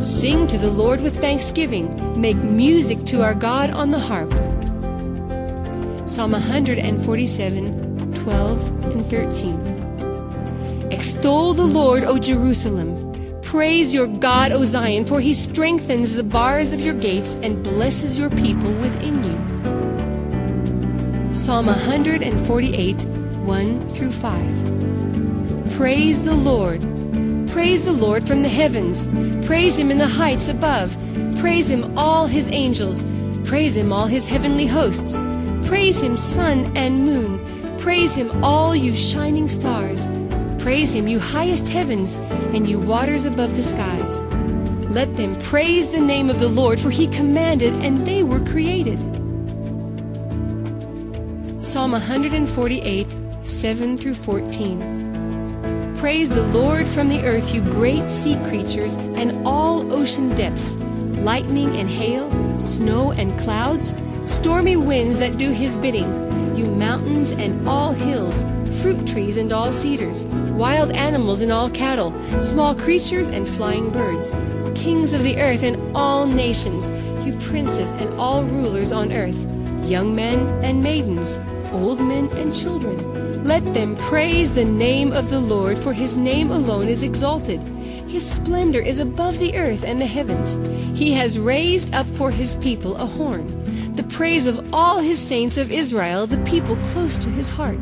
[0.03, 4.31] Sing to the Lord with thanksgiving, make music to our God on the harp.
[6.09, 12.97] Psalm 147 12 and 13 Extol the Lord, O Jerusalem.
[13.43, 18.19] Praise your God, O Zion, for he strengthens the bars of your gates and blesses
[18.19, 19.35] your people within you.
[21.37, 25.77] Psalm 148, 1 through 5.
[25.77, 27.00] Praise the Lord.
[27.51, 29.09] Praise the Lord from the heavens.
[29.45, 30.97] Praise him in the heights above.
[31.41, 33.05] Praise him, all his angels.
[33.45, 35.17] Praise him, all his heavenly hosts.
[35.67, 37.41] Praise him, sun and moon.
[37.79, 40.07] Praise him, all you shining stars.
[40.63, 42.17] Praise him, you highest heavens,
[42.55, 44.21] and you waters above the skies.
[44.91, 48.99] Let them praise the name of the Lord, for he commanded, and they were created.
[51.65, 53.07] Psalm 148,
[53.43, 55.10] 7 through 14.
[56.01, 60.75] Praise the Lord from the earth, you great sea creatures, and all ocean depths,
[61.21, 63.95] lightning and hail, snow and clouds,
[64.25, 66.09] stormy winds that do his bidding,
[66.57, 68.47] you mountains and all hills
[68.81, 70.25] fruit trees and all cedars,
[70.55, 74.31] wild animals and all cattle, small creatures and flying birds,
[74.75, 76.89] kings of the earth and all nations,
[77.27, 79.37] you princes and all rulers on earth,
[79.85, 81.35] young men and maidens,
[81.73, 83.20] old men and children.
[83.45, 87.63] Let them praise the name of the Lord, for his name alone is exalted.
[88.09, 90.59] His splendor is above the earth and the heavens.
[90.99, 93.47] He has raised up for his people a horn,
[93.97, 97.81] the praise of all his saints of Israel, the people close to his heart.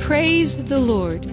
[0.00, 1.24] Praise the Lord.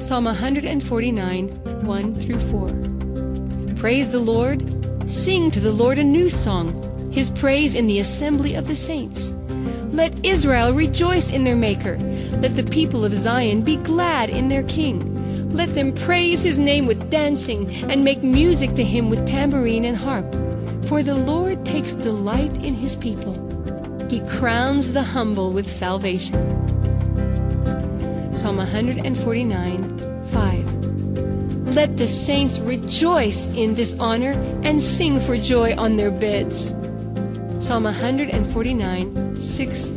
[0.00, 3.74] Psalm 149, 1 through 4.
[3.76, 4.62] Praise the Lord.
[5.10, 9.32] Sing to the Lord a new song, his praise in the assembly of the saints.
[9.92, 11.98] Let Israel rejoice in their Maker.
[12.40, 15.50] Let the people of Zion be glad in their King.
[15.50, 19.94] Let them praise his name with dancing and make music to him with tambourine and
[19.94, 20.24] harp.
[20.86, 23.34] For the Lord takes delight in his people.
[24.08, 26.40] He crowns the humble with salvation.
[28.34, 31.74] Psalm 149 5.
[31.74, 34.32] Let the saints rejoice in this honor
[34.64, 36.74] and sing for joy on their beds.
[37.58, 39.90] Psalm 149 6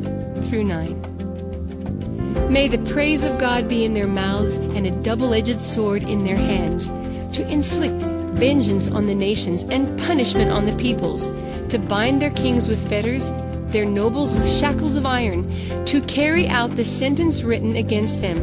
[0.47, 2.51] through 9.
[2.51, 6.25] May the praise of God be in their mouths and a double edged sword in
[6.25, 6.89] their hands,
[7.37, 8.01] to inflict
[8.35, 11.27] vengeance on the nations and punishment on the peoples,
[11.69, 13.31] to bind their kings with fetters
[13.75, 15.49] their nobles with shackles of iron
[15.85, 18.37] to carry out the sentence written against them.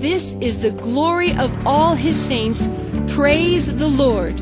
[0.00, 2.68] This is the glory of all his saints.
[3.06, 4.36] Praise the Lord.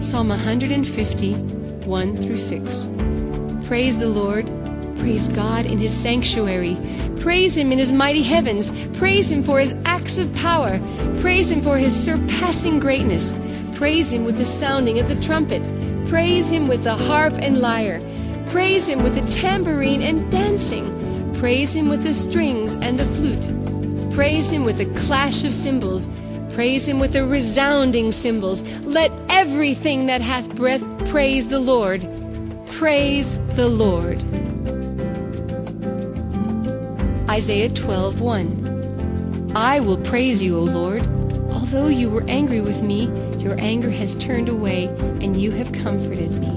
[0.00, 3.07] Psalm 150, 1 through 6.
[3.68, 4.46] Praise the Lord.
[4.96, 6.78] Praise God in his sanctuary.
[7.20, 8.70] Praise him in his mighty heavens.
[8.96, 10.80] Praise him for his acts of power.
[11.20, 13.34] Praise him for his surpassing greatness.
[13.74, 15.62] Praise him with the sounding of the trumpet.
[16.08, 18.00] Praise him with the harp and lyre.
[18.46, 21.34] Praise him with the tambourine and dancing.
[21.34, 24.14] Praise him with the strings and the flute.
[24.14, 26.08] Praise him with the clash of cymbals.
[26.54, 28.62] Praise him with the resounding cymbals.
[28.86, 32.08] Let everything that hath breath praise the Lord.
[32.78, 34.22] Praise the Lord.
[37.28, 41.04] Isaiah 12:1 I will praise you, O Lord.
[41.50, 43.10] Although you were angry with me,
[43.40, 44.86] your anger has turned away,
[45.20, 46.54] and you have comforted me.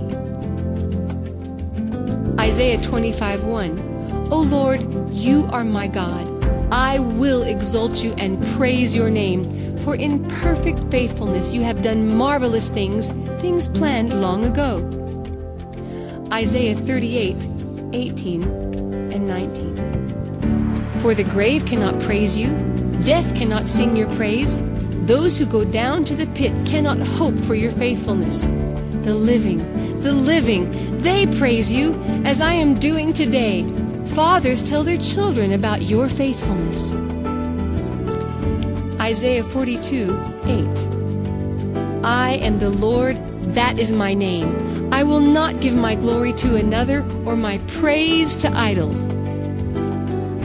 [2.39, 4.27] Isaiah 25 1.
[4.29, 6.29] O Lord, you are my God.
[6.71, 9.43] I will exalt you and praise your name,
[9.77, 13.09] for in perfect faithfulness you have done marvelous things,
[13.41, 15.00] things planned long ago.
[16.33, 17.45] Isaiah 38
[17.93, 18.43] 18
[19.11, 20.99] and 19.
[21.01, 22.55] For the grave cannot praise you,
[23.03, 24.57] death cannot sing your praise.
[25.05, 28.45] Those who go down to the pit cannot hope for your faithfulness.
[29.03, 29.57] The living,
[29.99, 33.67] the living, they praise you as I am doing today.
[34.05, 36.95] Fathers tell their children about your faithfulness.
[39.01, 42.05] Isaiah 42 8.
[42.05, 43.17] I am the Lord,
[43.53, 44.70] that is my name.
[45.01, 49.07] I will not give my glory to another or my praise to idols.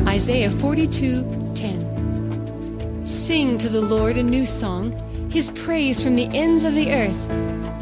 [0.08, 3.06] Isaiah 42 10.
[3.06, 4.94] Sing to the Lord a new song,
[5.30, 7.20] his praise from the ends of the earth.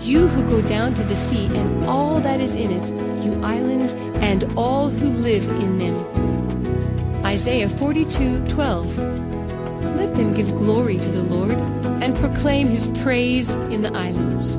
[0.04, 2.88] You who go down to the sea and all that is in it,
[3.24, 7.24] you islands and all who live in them.
[7.24, 8.98] Isaiah 42 12.
[9.94, 11.56] Let them give glory to the Lord
[12.02, 14.58] and proclaim his praise in the islands.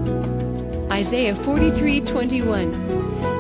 [0.95, 2.71] Isaiah 43 21.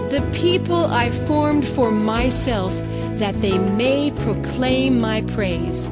[0.09, 2.73] The people I formed for myself,
[3.17, 5.87] that they may proclaim my praise.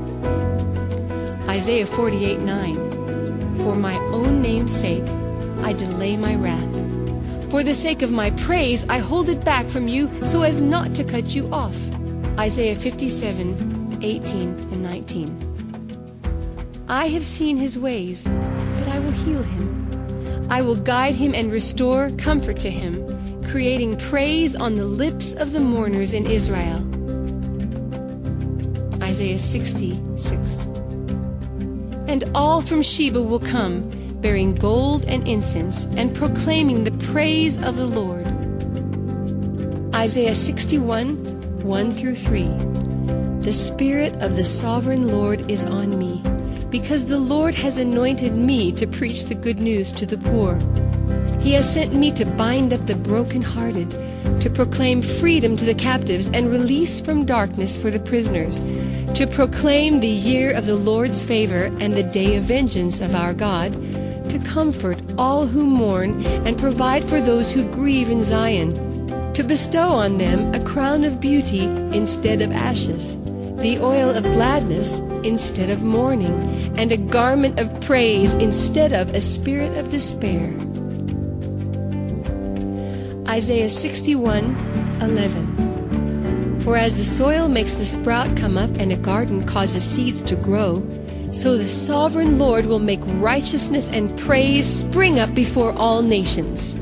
[1.47, 3.55] Isaiah 48 9.
[3.59, 5.07] For my own name's sake,
[5.63, 6.73] I delay my wrath.
[7.49, 10.93] For the sake of my praise, I hold it back from you so as not
[10.95, 11.77] to cut you off.
[12.37, 16.85] Isaiah 57 18 and 19.
[16.89, 19.72] I have seen his ways, but I will heal him.
[20.53, 22.93] I will guide him and restore comfort to him,
[23.49, 26.77] creating praise on the lips of the mourners in Israel.
[29.01, 30.67] Isaiah 66.
[32.07, 33.89] And all from Sheba will come,
[34.21, 38.27] bearing gold and incense, and proclaiming the praise of the Lord.
[39.95, 41.15] Isaiah 61
[41.63, 42.43] 1 through 3.
[43.39, 46.21] The Spirit of the Sovereign Lord is on me,
[46.73, 50.57] because the Lord has anointed me to preach the good news to the poor.
[51.39, 53.91] He has sent me to bind up the brokenhearted,
[54.41, 58.59] to proclaim freedom to the captives and release from darkness for the prisoners,
[59.13, 63.35] to proclaim the year of the Lord's favor and the day of vengeance of our
[63.35, 63.71] God,
[64.31, 68.73] to comfort all who mourn and provide for those who grieve in Zion
[69.35, 71.65] to bestow on them a crown of beauty
[71.95, 73.15] instead of ashes,
[73.57, 76.33] the oil of gladness instead of mourning,
[76.77, 80.53] and a garment of praise instead of a spirit of despair.
[83.27, 84.55] Isaiah 61
[85.01, 86.59] 11.
[86.61, 90.35] For as the soil makes the sprout come up and a garden causes seeds to
[90.35, 90.75] grow,
[91.31, 96.79] so the sovereign Lord will make righteousness and praise spring up before all nations.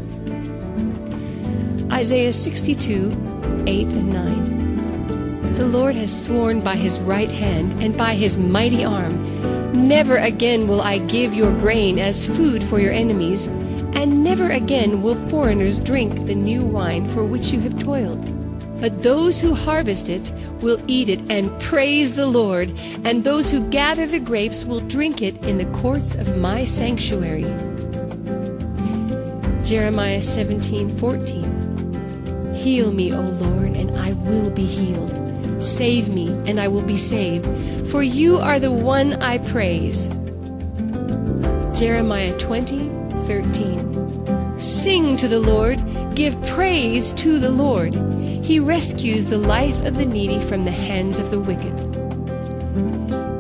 [1.92, 4.61] Isaiah 62, 8 and 9.
[5.56, 9.26] The Lord has sworn by his right hand and by his mighty arm,
[9.74, 13.48] Never again will I give your grain as food for your enemies,
[13.94, 18.20] and never again will foreigners drink the new wine for which you have toiled.
[18.82, 20.32] But those who harvest it
[20.62, 22.72] will eat it and praise the Lord,
[23.06, 27.44] and those who gather the grapes will drink it in the courts of my sanctuary.
[29.64, 32.54] Jeremiah 17 14.
[32.56, 35.21] Heal me, O Lord, and I will be healed.
[35.62, 37.46] Save me, and I will be saved,
[37.90, 40.08] for you are the one I praise.
[41.78, 42.90] Jeremiah 20,
[43.28, 44.60] 13.
[44.60, 45.80] Sing to the Lord,
[46.16, 47.96] give praise to the Lord.
[48.44, 51.78] He rescues the life of the needy from the hands of the wicked.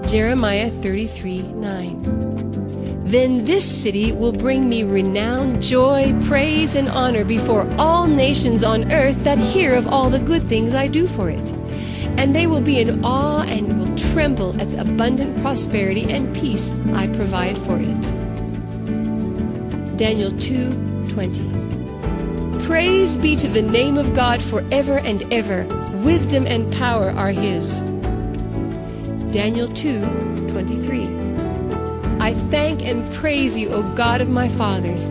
[0.08, 3.02] Jeremiah 33, 9.
[3.06, 8.92] Then this city will bring me renown, joy, praise, and honor before all nations on
[8.92, 11.51] earth that hear of all the good things I do for it.
[12.22, 16.70] And they will be in awe and will tremble at the abundant prosperity and peace
[16.94, 18.02] I provide for it.
[19.98, 21.50] Daniel 2:20
[22.68, 25.66] Praise be to the name of God forever and ever.
[26.06, 27.80] Wisdom and power are his.
[29.32, 31.10] Daniel 2:23
[32.20, 35.10] I thank and praise you, O God of my fathers.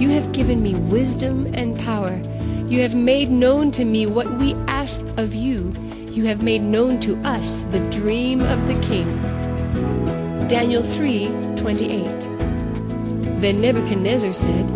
[0.00, 2.20] You have given me wisdom and power.
[2.66, 5.72] You have made known to me what we asked of you.
[6.10, 9.06] You have made known to us the dream of the king.
[10.48, 12.20] Daniel 3 28.
[13.40, 14.66] Then Nebuchadnezzar said,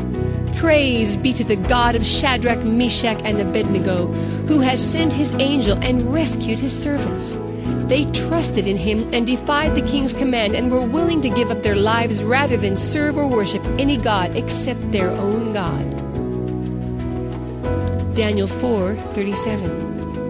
[0.57, 4.07] Praise be to the God of Shadrach, Meshach, and Abednego,
[4.47, 7.37] who has sent his angel and rescued his servants.
[7.89, 11.63] They trusted in him and defied the king's command and were willing to give up
[11.63, 15.89] their lives rather than serve or worship any god except their own God.
[18.15, 20.22] Daniel 4:37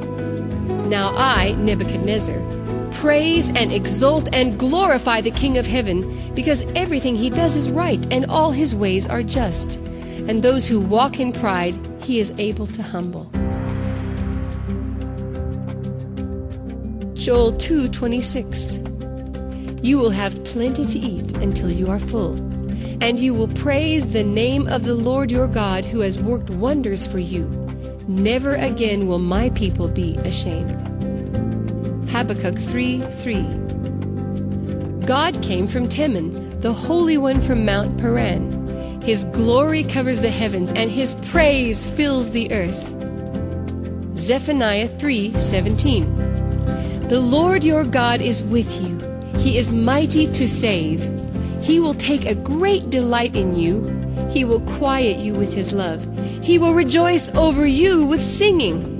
[0.92, 2.38] Now I, Nebuchadnezzar,
[3.00, 8.06] praise and exalt and glorify the King of heaven, because everything he does is right
[8.12, 9.76] and all his ways are just.
[10.28, 13.24] And those who walk in pride, he is able to humble.
[17.14, 18.78] Joel 2:26
[19.82, 22.34] You will have plenty to eat until you are full,
[23.00, 27.06] and you will praise the name of the Lord your God who has worked wonders
[27.06, 27.48] for you.
[28.06, 30.81] Never again will my people be ashamed.
[32.12, 33.44] Habakkuk 3:3
[35.06, 38.50] God came from Teman, the Holy One from Mount Paran.
[39.02, 42.94] His glory covers the heavens, and his praise fills the earth.
[44.16, 46.06] Zephaniah 3:17
[47.12, 48.98] the Lord your God is with you.
[49.36, 51.04] He is mighty to save.
[51.60, 53.84] He will take a great delight in you.
[54.30, 56.08] He will quiet you with his love.
[56.40, 58.91] He will rejoice over you with singing.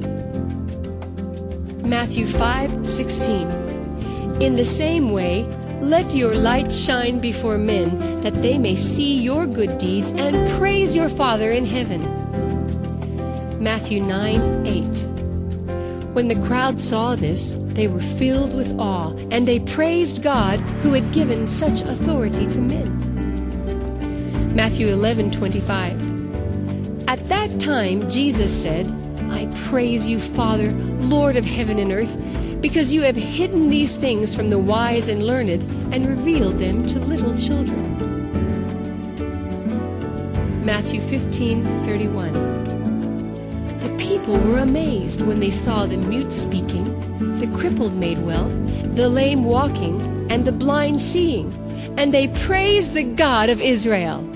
[1.92, 5.44] Matthew 5:16 In the same way,
[5.82, 10.96] let your light shine before men, that they may see your good deeds and praise
[10.96, 12.00] your Father in heaven.
[13.60, 15.04] Matthew 9 8.
[16.14, 20.94] When the crowd saw this, they were filled with awe, and they praised God who
[20.94, 22.88] had given such authority to men.
[24.56, 25.98] Matthew 11:25.
[27.06, 28.86] At that time Jesus said,
[29.32, 30.70] I praise you, Father,
[31.00, 32.16] Lord of heaven and earth,
[32.60, 35.62] because you have hidden these things from the wise and learned
[35.92, 37.80] and revealed them to little children.
[40.64, 42.32] Matthew 15:31
[43.80, 46.84] The people were amazed when they saw the mute speaking,
[47.40, 48.48] the crippled made well,
[48.94, 51.52] the lame walking, and the blind seeing,
[51.96, 54.31] and they praised the God of Israel.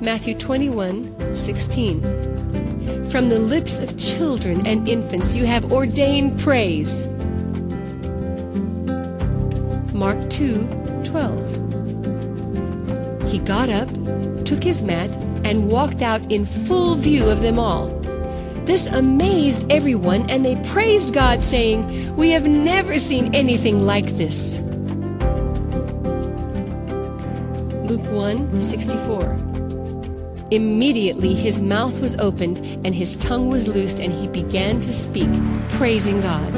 [0.00, 7.04] Matthew 21:16 From the lips of children and infants you have ordained praise.
[9.92, 13.88] Mark 2:12 He got up,
[14.44, 15.10] took his mat,
[15.44, 17.88] and walked out in full view of them all.
[18.66, 24.60] This amazed everyone, and they praised God, saying, We have never seen anything like this.
[27.88, 29.47] Luke 1 64.
[30.50, 35.28] Immediately his mouth was opened, and his tongue was loosed, and he began to speak,
[35.68, 36.50] praising God.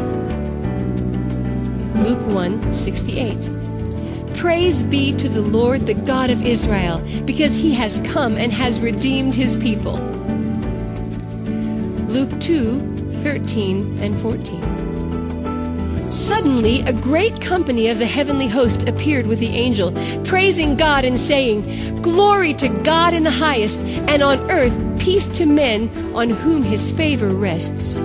[1.97, 3.51] Luke 1 68.
[4.37, 8.79] Praise be to the Lord, the God of Israel, because he has come and has
[8.79, 9.97] redeemed his people.
[12.07, 12.79] Luke 2
[13.23, 14.80] 13 and 14.
[16.31, 19.91] Suddenly, a great company of the heavenly host appeared with the angel,
[20.23, 21.63] praising God and saying,
[22.03, 26.93] Glory to God in the highest, and on earth peace to men on whom his
[26.93, 27.97] favor rests.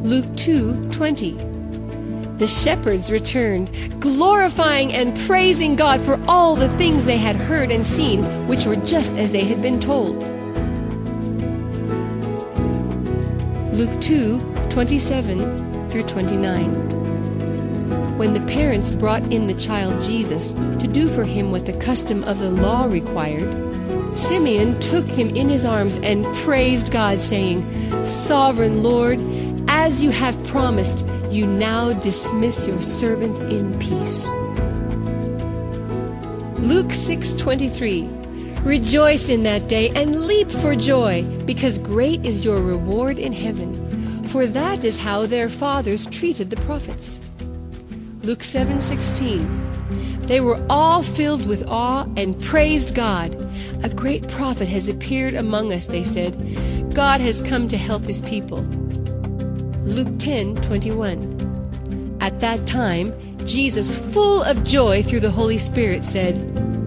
[0.00, 1.32] Luke 2 20.
[2.38, 3.70] The shepherds returned,
[4.00, 8.76] glorifying and praising God for all the things they had heard and seen, which were
[8.76, 10.22] just as they had been told.
[13.74, 14.38] Luke 2
[15.94, 18.18] 27 through 29.
[18.18, 22.24] When the parents brought in the child Jesus to do for him what the custom
[22.24, 23.52] of the law required,
[24.16, 27.64] Simeon took him in his arms and praised God, saying,
[28.04, 29.20] Sovereign Lord,
[29.68, 34.28] as you have promised, you now dismiss your servant in peace.
[36.58, 38.08] Luke 6:23
[38.64, 43.74] Rejoice in that day and leap for joy, because great is your reward in heaven,
[44.34, 47.20] for that is how their fathers treated the prophets.
[48.24, 53.30] Luke 7:16 They were all filled with awe and praised God.
[53.84, 56.34] A great prophet has appeared among us, they said.
[56.92, 58.62] God has come to help his people.
[59.84, 61.20] Luke 10:21.
[62.20, 63.12] At that time,
[63.44, 66.34] Jesus, full of joy through the Holy Spirit, said,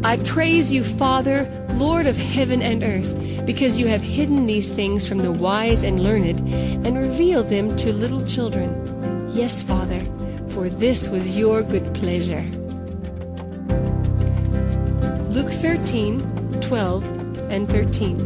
[0.08, 1.44] I praise you, Father,
[1.74, 6.00] Lord of heaven and earth, because you have hidden these things from the wise and
[6.00, 6.40] learned
[6.88, 8.72] and revealed them to little children.
[9.34, 10.00] Yes, Father,
[10.48, 12.46] for this was your good pleasure.
[15.28, 18.18] Luke 13, 12, and 13.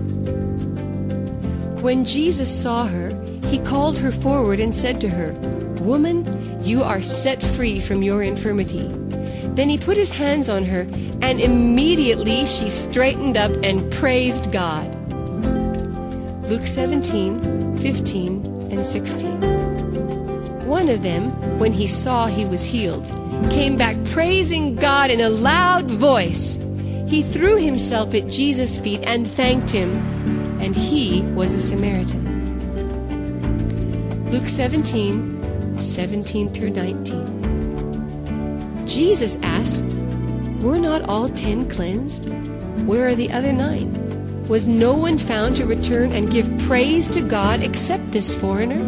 [1.81, 3.09] When Jesus saw her,
[3.47, 5.33] he called her forward and said to her,
[5.81, 6.27] Woman,
[6.63, 9.00] you are set free from your infirmity.
[9.55, 10.87] Then he put his hands on her,
[11.21, 14.87] and immediately she straightened up and praised God.
[16.47, 20.67] Luke 17, 15, and 16.
[20.67, 21.29] One of them,
[21.59, 23.05] when he saw he was healed,
[23.49, 26.57] came back praising God in a loud voice.
[27.07, 29.91] He threw himself at Jesus' feet and thanked him,
[30.61, 32.21] and he was a Samaritan.
[34.31, 37.40] Luke 17, 17 through 19.
[38.91, 39.85] Jesus asked,
[40.61, 42.27] Were not all ten cleansed?
[42.85, 43.89] Where are the other nine?
[44.49, 48.83] Was no one found to return and give praise to God except this foreigner?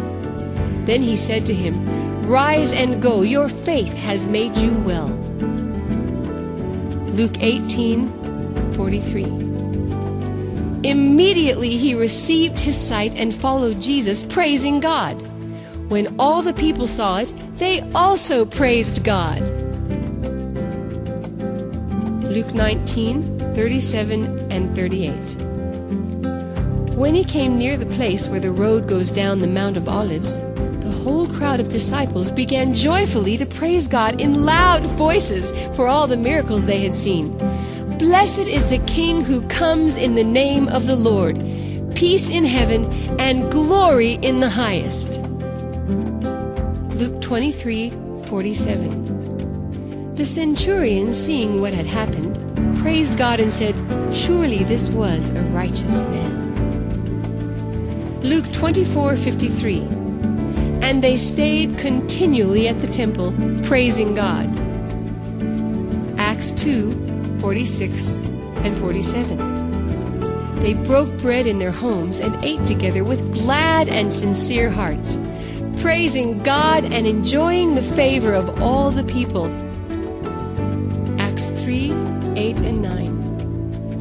[0.84, 5.08] Then he said to him, Rise and go, your faith has made you well.
[7.14, 9.24] Luke 18, 43.
[10.86, 15.14] Immediately he received his sight and followed Jesus, praising God.
[15.90, 19.63] When all the people saw it, they also praised God.
[22.34, 25.12] Luke 19, 37 and 38.
[26.96, 30.38] When he came near the place where the road goes down the Mount of Olives,
[30.38, 36.08] the whole crowd of disciples began joyfully to praise God in loud voices for all
[36.08, 37.38] the miracles they had seen.
[37.98, 41.38] Blessed is the King who comes in the name of the Lord.
[41.94, 45.20] Peace in heaven and glory in the highest.
[46.98, 47.90] Luke 23
[48.24, 49.04] 47.
[50.14, 52.23] The centurion, seeing what had happened,
[52.84, 53.74] praised God and said,
[54.14, 56.34] Surely this was a righteous man.
[58.20, 59.78] Luke 24 53.
[60.82, 63.32] And they stayed continually at the temple,
[63.62, 64.50] praising God.
[66.18, 68.16] Acts 2 46
[68.66, 69.38] and 47.
[70.56, 75.16] They broke bread in their homes and ate together with glad and sincere hearts,
[75.80, 79.50] praising God and enjoying the favor of all the people.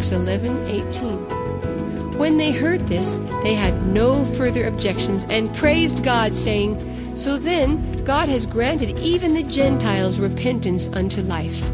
[0.00, 2.16] Acts 11:18.
[2.16, 6.78] When they heard this, they had no further objections and praised God, saying,
[7.18, 11.70] So then God has granted even the Gentiles repentance unto life.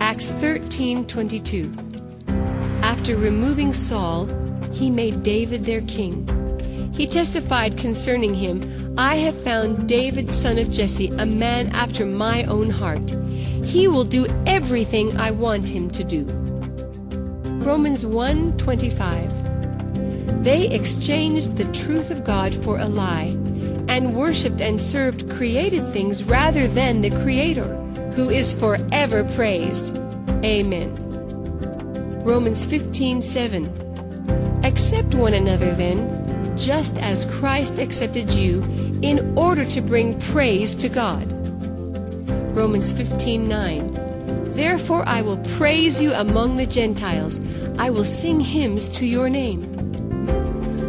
[0.00, 1.70] Acts 13:22.
[2.82, 4.28] After removing Saul,
[4.72, 6.26] he made David their king.
[6.92, 8.60] He testified concerning him,
[8.98, 13.14] I have found David son of Jesse, a man after my own heart.
[13.64, 16.26] He will do everything I want him to do.
[17.66, 23.34] Romans 1:25 They exchanged the truth of God for a lie
[23.88, 27.74] and worshiped and served created things rather than the creator
[28.14, 29.98] who is forever praised.
[30.44, 30.94] Amen.
[32.22, 33.68] Romans 15:7
[34.62, 38.62] Accept one another then just as Christ accepted you
[39.02, 41.26] in order to bring praise to God.
[42.54, 43.90] Romans 15:9
[44.54, 47.38] Therefore I will praise you among the Gentiles.
[47.78, 49.60] I will sing hymns to your name.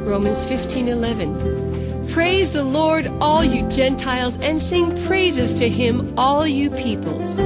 [0.05, 6.69] Romans 15:11 Praise the Lord all you Gentiles and sing praises to him all you
[6.71, 7.37] peoples.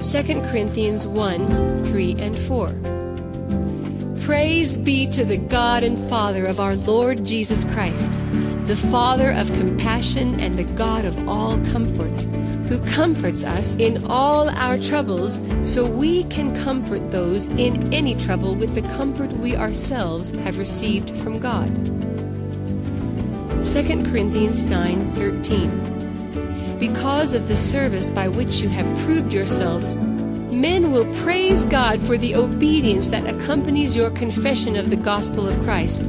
[0.00, 2.72] 2 Corinthians 1 3 and 4.
[4.24, 8.12] Praise be to the God and Father of our Lord Jesus Christ,
[8.66, 12.37] the Father of compassion and the God of all comfort
[12.68, 18.54] who comforts us in all our troubles so we can comfort those in any trouble
[18.54, 21.68] with the comfort we ourselves have received from God.
[23.64, 29.96] 2 Corinthians 9:13 Because of the service by which you have proved yourselves
[30.58, 35.62] men will praise God for the obedience that accompanies your confession of the gospel of
[35.62, 36.02] Christ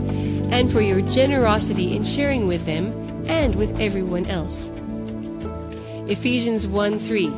[0.51, 2.91] and for your generosity in sharing with them
[3.27, 4.69] and with everyone else.
[6.09, 7.31] Ephesians 1 3.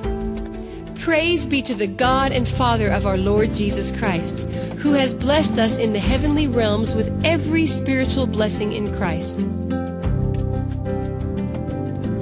[1.01, 4.47] Praise be to the God and Father of our Lord Jesus Christ,
[4.79, 9.41] who has blessed us in the heavenly realms with every spiritual blessing in Christ.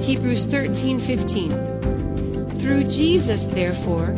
[0.00, 4.08] Hebrews 13:15 Through Jesus therefore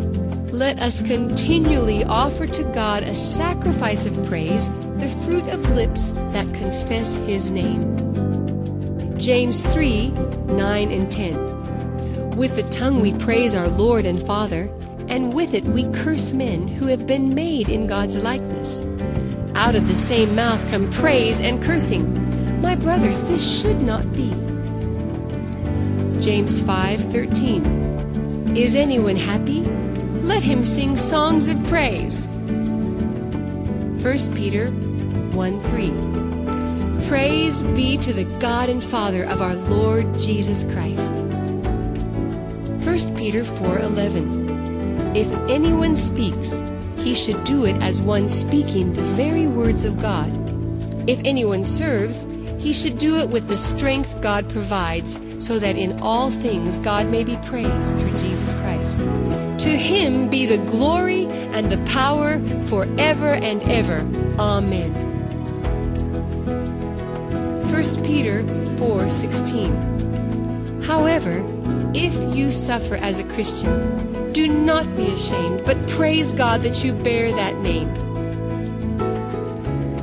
[0.52, 6.46] let us continually offer to God a sacrifice of praise, the fruit of lips that
[6.54, 7.82] confess his name.
[9.18, 11.61] James 3 9 and 10
[12.42, 14.62] with the tongue we praise our Lord and Father,
[15.06, 18.80] and with it we curse men who have been made in God's likeness.
[19.54, 22.60] Out of the same mouth come praise and cursing.
[22.60, 24.30] My brothers, this should not be.
[26.20, 29.60] James 5:13 Is anyone happy?
[30.24, 32.26] Let him sing songs of praise.
[34.02, 34.66] 1 Peter
[35.30, 41.21] 1:3 Praise be to the God and Father of our Lord Jesus Christ.
[42.92, 46.60] 1 Peter 4:11 If anyone speaks,
[46.98, 50.28] he should do it as one speaking the very words of God.
[51.08, 52.26] If anyone serves,
[52.58, 57.06] he should do it with the strength God provides, so that in all things God
[57.06, 59.00] may be praised through Jesus Christ.
[59.00, 61.24] To him be the glory
[61.56, 64.00] and the power forever and ever.
[64.38, 64.92] Amen.
[67.72, 68.44] 1 Peter
[68.76, 70.01] 4:16
[70.84, 71.44] However,
[71.94, 76.92] if you suffer as a Christian, do not be ashamed, but praise God that you
[76.92, 77.92] bear that name.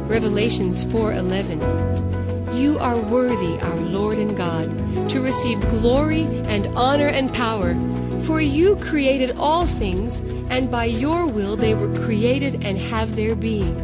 [0.07, 1.59] Revelations 4:11
[2.55, 4.67] You are worthy, our Lord and God,
[5.09, 7.75] to receive glory and honor and power,
[8.21, 10.19] for you created all things,
[10.49, 13.75] and by your will they were created and have their being.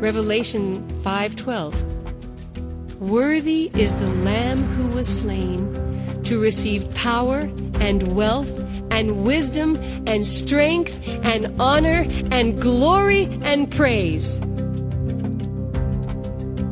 [0.00, 1.89] Revelation 5:12
[3.00, 8.52] Worthy is the lamb who was slain to receive power and wealth
[8.90, 14.38] and wisdom and strength and honor and glory and praise.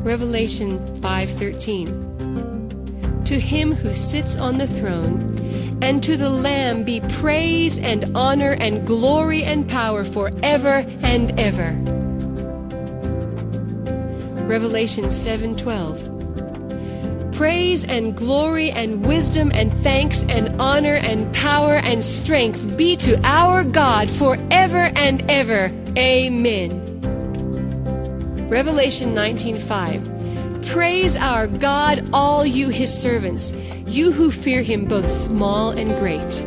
[0.05, 5.35] Revelation 5:13 To him who sits on the throne
[5.81, 11.73] And to the Lamb be praise and honor and glory and power forever and ever.
[14.45, 16.08] Revelation 7:12
[17.39, 23.17] Praise and glory and wisdom and thanks and honor and power and strength be to
[23.23, 25.71] our God forever and ever.
[25.97, 26.69] Amen.
[28.49, 33.53] Revelation 19:5 Praise our God all you his servants
[33.87, 36.43] you who fear him both small and great.